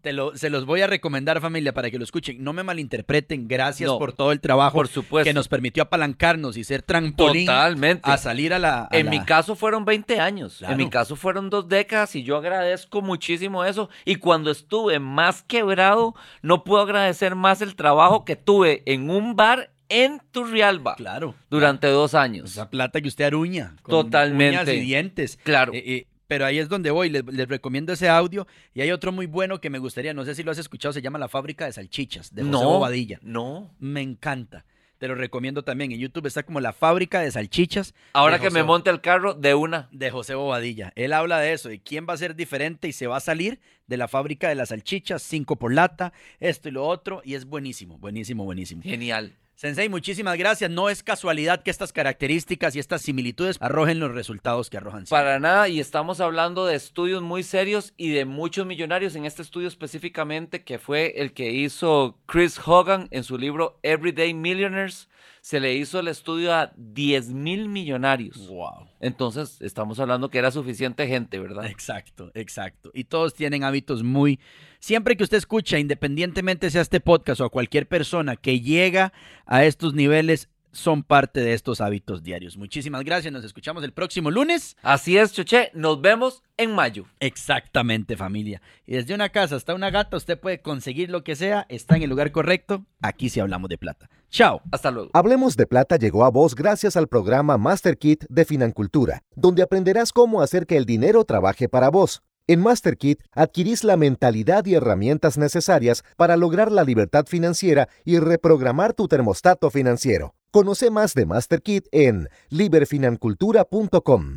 Te 0.00 0.12
lo, 0.12 0.36
se 0.36 0.48
los 0.50 0.64
voy 0.64 0.80
a 0.82 0.86
recomendar, 0.86 1.40
familia, 1.40 1.72
para 1.74 1.90
que 1.90 1.98
lo 1.98 2.04
escuchen. 2.04 2.42
No 2.42 2.52
me 2.52 2.62
malinterpreten. 2.62 3.48
Gracias 3.48 3.88
No, 3.88 3.98
por 3.98 4.12
todo 4.12 4.32
el 4.32 4.40
trabajo 4.40 4.76
Por 4.76 4.88
supuesto. 4.88 5.28
que 5.28 5.34
nos 5.34 5.48
permitió 5.48 5.82
apalancarnos 5.82 6.56
y 6.56 6.64
ser 6.64 6.82
trampolín 6.82 7.46
Totalmente. 7.46 8.08
a 8.10 8.16
salir 8.16 8.54
a 8.54 8.58
la. 8.58 8.82
a 8.90 8.96
En 8.96 9.06
la- 9.06 9.10
mi 9.10 9.24
caso 9.24 9.56
fueron 9.56 9.84
20 9.84 10.20
años. 10.20 10.58
Claro. 10.58 10.72
En 10.72 10.78
mi 10.78 10.88
caso 10.88 11.16
fueron 11.16 11.50
dos 11.50 11.68
décadas 11.68 12.14
y 12.16 12.22
yo 12.22 12.36
agradezco 12.36 13.02
muchísimo 13.02 13.64
eso. 13.64 13.88
Y 14.04 14.16
cuando 14.16 14.50
estuve 14.50 14.98
más 15.00 15.42
quebrado, 15.42 16.14
no 16.42 16.64
puedo 16.64 16.82
agradecer 16.82 17.34
más 17.34 17.60
el 17.62 17.74
trabajo 17.74 18.24
que 18.24 18.36
tuve 18.36 18.82
en 18.86 19.10
un 19.10 19.34
bar 19.36 19.70
en 19.90 20.20
Turrialba 20.32 20.96
Claro. 20.96 21.34
durante 21.48 21.86
dos 21.86 22.14
años. 22.14 22.50
Esa 22.52 22.68
plata 22.68 23.00
que 23.00 23.08
usted 23.08 23.24
aruña. 23.24 23.74
con 23.82 24.04
Totalmente. 24.04 24.60
uñas 24.60 24.68
y 24.68 24.80
dientes. 24.80 25.38
Claro. 25.42 25.72
Eh, 25.72 25.82
eh, 25.86 26.06
pero 26.28 26.46
ahí 26.46 26.58
es 26.58 26.68
donde 26.68 26.90
voy, 26.92 27.10
les, 27.10 27.24
les 27.24 27.48
recomiendo 27.48 27.92
ese 27.92 28.08
audio. 28.08 28.46
Y 28.74 28.82
hay 28.82 28.92
otro 28.92 29.10
muy 29.10 29.26
bueno 29.26 29.60
que 29.60 29.70
me 29.70 29.78
gustaría, 29.78 30.14
no 30.14 30.24
sé 30.24 30.36
si 30.36 30.44
lo 30.44 30.52
has 30.52 30.58
escuchado, 30.58 30.92
se 30.92 31.02
llama 31.02 31.18
La 31.18 31.28
Fábrica 31.28 31.64
de 31.64 31.72
Salchichas, 31.72 32.32
de 32.34 32.42
José 32.42 32.52
no, 32.52 32.64
Bobadilla. 32.64 33.18
no. 33.22 33.74
Me 33.80 34.02
encanta. 34.02 34.64
Te 34.98 35.06
lo 35.06 35.14
recomiendo 35.14 35.62
también. 35.62 35.92
En 35.92 36.00
YouTube 36.00 36.26
está 36.26 36.42
como 36.42 36.60
La 36.60 36.72
Fábrica 36.72 37.20
de 37.20 37.30
Salchichas 37.30 37.94
Ahora 38.12 38.38
de 38.38 38.42
que 38.42 38.50
me 38.50 38.64
monte 38.64 38.90
el 38.90 39.00
carro, 39.00 39.32
de 39.32 39.54
una. 39.54 39.88
de 39.92 40.10
José 40.10 40.34
Bobadilla. 40.34 40.92
Él 40.96 41.12
habla 41.12 41.38
de 41.38 41.52
eso, 41.52 41.68
de 41.68 41.80
quién 41.80 42.04
va 42.08 42.14
a 42.14 42.16
ser 42.16 42.34
diferente 42.34 42.88
y 42.88 42.92
se 42.92 43.06
va 43.06 43.16
a 43.16 43.20
salir 43.20 43.60
de 43.86 43.96
la 43.96 44.08
fábrica 44.08 44.48
de 44.48 44.56
las 44.56 44.70
salchichas, 44.70 45.22
cinco 45.22 45.54
por 45.56 45.72
lata, 45.72 46.12
esto 46.40 46.68
y 46.68 46.72
lo 46.72 46.84
otro, 46.86 47.22
y 47.24 47.34
es 47.34 47.44
buenísimo, 47.46 47.96
buenísimo, 47.96 48.44
buenísimo. 48.44 48.82
Genial. 48.82 49.34
Sensei, 49.58 49.88
muchísimas 49.88 50.38
gracias. 50.38 50.70
No 50.70 50.88
es 50.88 51.02
casualidad 51.02 51.64
que 51.64 51.72
estas 51.72 51.92
características 51.92 52.76
y 52.76 52.78
estas 52.78 53.02
similitudes 53.02 53.56
arrojen 53.58 53.98
los 53.98 54.14
resultados 54.14 54.70
que 54.70 54.76
arrojan. 54.76 55.06
Para 55.06 55.40
nada, 55.40 55.68
y 55.68 55.80
estamos 55.80 56.20
hablando 56.20 56.64
de 56.64 56.76
estudios 56.76 57.22
muy 57.22 57.42
serios 57.42 57.92
y 57.96 58.10
de 58.10 58.24
muchos 58.24 58.66
millonarios 58.66 59.16
en 59.16 59.24
este 59.24 59.42
estudio 59.42 59.66
específicamente 59.66 60.62
que 60.62 60.78
fue 60.78 61.14
el 61.16 61.32
que 61.32 61.50
hizo 61.50 62.20
Chris 62.26 62.60
Hogan 62.64 63.08
en 63.10 63.24
su 63.24 63.36
libro 63.36 63.80
Everyday 63.82 64.32
Millionaires. 64.32 65.08
Se 65.48 65.60
le 65.60 65.74
hizo 65.74 66.00
el 66.00 66.08
estudio 66.08 66.52
a 66.52 66.72
10 66.76 67.30
mil 67.30 67.70
millonarios. 67.70 68.36
Wow. 68.48 68.86
Entonces, 69.00 69.56
estamos 69.62 69.98
hablando 69.98 70.28
que 70.28 70.36
era 70.36 70.50
suficiente 70.50 71.06
gente, 71.06 71.38
¿verdad? 71.38 71.64
Exacto, 71.64 72.30
exacto. 72.34 72.90
Y 72.92 73.04
todos 73.04 73.32
tienen 73.32 73.64
hábitos 73.64 74.02
muy... 74.02 74.40
Siempre 74.78 75.16
que 75.16 75.24
usted 75.24 75.38
escucha, 75.38 75.78
independientemente 75.78 76.68
sea 76.70 76.82
este 76.82 77.00
podcast 77.00 77.40
o 77.40 77.46
a 77.46 77.48
cualquier 77.48 77.88
persona 77.88 78.36
que 78.36 78.60
llega 78.60 79.14
a 79.46 79.64
estos 79.64 79.94
niveles, 79.94 80.50
son 80.72 81.02
parte 81.02 81.40
de 81.40 81.54
estos 81.54 81.80
hábitos 81.80 82.22
diarios. 82.22 82.58
Muchísimas 82.58 83.02
gracias. 83.02 83.32
Nos 83.32 83.46
escuchamos 83.46 83.82
el 83.84 83.94
próximo 83.94 84.30
lunes. 84.30 84.76
Así 84.82 85.16
es, 85.16 85.32
Choche. 85.32 85.70
Nos 85.72 86.02
vemos 86.02 86.42
en 86.58 86.74
mayo. 86.74 87.06
Exactamente, 87.20 88.18
familia. 88.18 88.60
Y 88.86 88.96
desde 88.96 89.14
una 89.14 89.30
casa 89.30 89.56
hasta 89.56 89.74
una 89.74 89.88
gata, 89.88 90.18
usted 90.18 90.38
puede 90.38 90.60
conseguir 90.60 91.08
lo 91.08 91.24
que 91.24 91.36
sea. 91.36 91.64
Está 91.70 91.96
en 91.96 92.02
el 92.02 92.10
lugar 92.10 92.32
correcto. 92.32 92.84
Aquí 93.00 93.30
sí 93.30 93.40
hablamos 93.40 93.70
de 93.70 93.78
plata. 93.78 94.10
Chao. 94.30 94.60
Hasta 94.70 94.90
luego. 94.90 95.10
Hablemos 95.12 95.56
de 95.56 95.66
Plata 95.66 95.96
llegó 95.96 96.24
a 96.24 96.30
vos 96.30 96.54
gracias 96.54 96.96
al 96.96 97.08
programa 97.08 97.56
Master 97.58 97.98
Kit 97.98 98.24
de 98.28 98.44
Financultura, 98.44 99.22
donde 99.34 99.62
aprenderás 99.62 100.12
cómo 100.12 100.42
hacer 100.42 100.66
que 100.66 100.76
el 100.76 100.84
dinero 100.84 101.24
trabaje 101.24 101.68
para 101.68 101.88
vos. 101.88 102.22
En 102.46 102.60
Master 102.60 102.96
Kit 102.96 103.20
adquirís 103.32 103.84
la 103.84 103.98
mentalidad 103.98 104.64
y 104.64 104.74
herramientas 104.74 105.36
necesarias 105.36 106.02
para 106.16 106.36
lograr 106.36 106.72
la 106.72 106.82
libertad 106.82 107.26
financiera 107.26 107.88
y 108.04 108.18
reprogramar 108.18 108.94
tu 108.94 109.06
termostato 109.06 109.70
financiero. 109.70 110.34
Conoce 110.50 110.90
más 110.90 111.12
de 111.12 111.26
Master 111.26 111.60
Kit 111.60 111.86
en 111.92 112.28
liberfinancultura.com. 112.48 114.36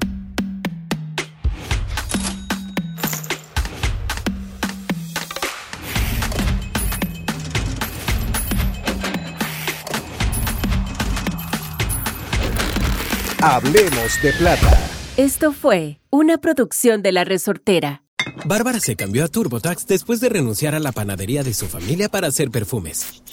Hablemos 13.44 14.22
de 14.22 14.34
plata. 14.34 14.70
Esto 15.18 15.52
fue 15.52 16.00
una 16.12 16.38
producción 16.38 17.02
de 17.02 17.12
La 17.12 17.24
Resortera. 17.24 18.04
Bárbara 18.46 18.80
se 18.80 18.96
cambió 18.96 19.26
a 19.26 19.30
TurboTax 19.30 19.88
después 19.88 20.20
de 20.20 20.30
renunciar 20.30 20.76
a 20.76 20.80
la 20.80 20.92
panadería 20.92 21.42
de 21.42 21.56
su 21.56 21.68
familia 21.68 22.08
para 22.08 22.28
hacer 22.28 22.52
perfumes. 22.52 23.24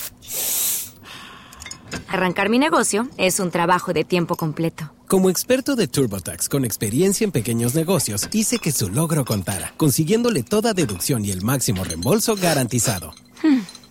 Arrancar 2.09 2.49
mi 2.49 2.59
negocio 2.59 3.11
es 3.19 3.39
un 3.39 3.51
trabajo 3.51 3.93
de 3.93 4.05
tiempo 4.05 4.37
completo. 4.37 4.91
Como 5.09 5.29
experto 5.29 5.77
de 5.77 5.89
TurboTax 5.89 6.49
con 6.49 6.65
experiencia 6.65 7.27
en 7.27 7.31
pequeños 7.31 7.75
negocios, 7.75 8.31
hice 8.33 8.59
que 8.59 8.73
su 8.73 8.89
logro 8.89 9.27
contara, 9.27 9.75
consiguiéndole 9.77 10.43
toda 10.43 10.73
deducción 10.73 11.27
y 11.27 11.33
el 11.33 11.43
máximo 11.43 11.85
reembolso 11.85 12.35
garantizado. 12.35 13.13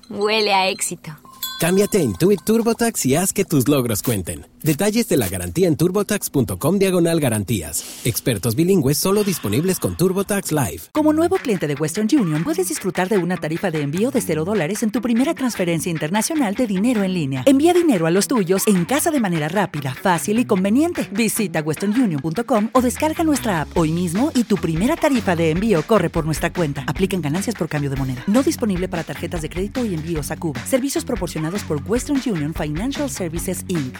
Huele 0.09 0.51
a 0.51 0.67
éxito. 0.69 1.15
Cámbiate 1.59 1.97
a 1.97 2.01
Intuit 2.01 2.43
TurboTax 2.43 3.05
y 3.07 3.15
haz 3.15 3.33
que 3.33 3.43
tus 3.43 3.67
logros 3.67 4.03
cuenten. 4.03 4.45
Detalles 4.63 5.07
de 5.07 5.17
la 5.17 5.29
garantía 5.29 5.67
en 5.67 5.77
turbotax.com 5.77 6.79
diagonal 6.79 7.19
garantías. 7.19 8.01
Expertos 8.05 8.55
bilingües 8.55 8.97
solo 8.97 9.23
disponibles 9.23 9.79
con 9.79 9.95
TurboTax 9.95 10.51
Live. 10.51 10.81
Como 10.91 11.13
nuevo 11.13 11.35
cliente 11.35 11.67
de 11.67 11.75
Western 11.75 12.07
Union, 12.11 12.43
puedes 12.43 12.69
disfrutar 12.69 13.07
de 13.07 13.19
una 13.19 13.37
tarifa 13.37 13.69
de 13.69 13.81
envío 13.81 14.09
de 14.09 14.19
0 14.19 14.45
dólares 14.45 14.81
en 14.81 14.89
tu 14.89 14.99
primera 14.99 15.35
transferencia 15.35 15.91
internacional 15.91 16.55
de 16.55 16.65
dinero 16.65 17.03
en 17.03 17.13
línea. 17.13 17.43
Envía 17.45 17.73
dinero 17.73 18.07
a 18.07 18.11
los 18.11 18.27
tuyos 18.27 18.65
en 18.67 18.85
casa 18.85 19.11
de 19.11 19.19
manera 19.19 19.47
rápida, 19.47 19.93
fácil 19.93 20.39
y 20.39 20.45
conveniente. 20.45 21.07
Visita 21.11 21.61
westernunion.com 21.61 22.69
o 22.71 22.81
descarga 22.81 23.23
nuestra 23.23 23.61
app 23.61 23.77
hoy 23.77 23.91
mismo 23.91 24.31
y 24.33 24.43
tu 24.43 24.55
primera 24.55 24.95
tarifa 24.95 25.35
de 25.35 25.51
envío 25.51 25.83
corre 25.83 26.09
por 26.09 26.25
nuestra 26.25 26.51
cuenta. 26.51 26.83
Aplican 26.87 27.21
ganancias 27.21 27.55
por 27.55 27.69
cambio 27.69 27.91
de 27.91 27.95
moneda. 27.95 28.23
No 28.25 28.41
disponible 28.41 28.87
para 28.87 29.03
tarjetas 29.03 29.43
de 29.43 29.49
crédito 29.49 29.85
y 29.85 29.93
envíos 29.93 30.31
a 30.31 30.37
Cuba. 30.37 30.65
Servicios 30.65 31.05
proporcionados 31.05 31.63
por 31.63 31.79
Western 31.85 32.19
Union 32.25 32.55
Financial 32.55 33.07
Services 33.09 33.63
Inc. 33.67 33.99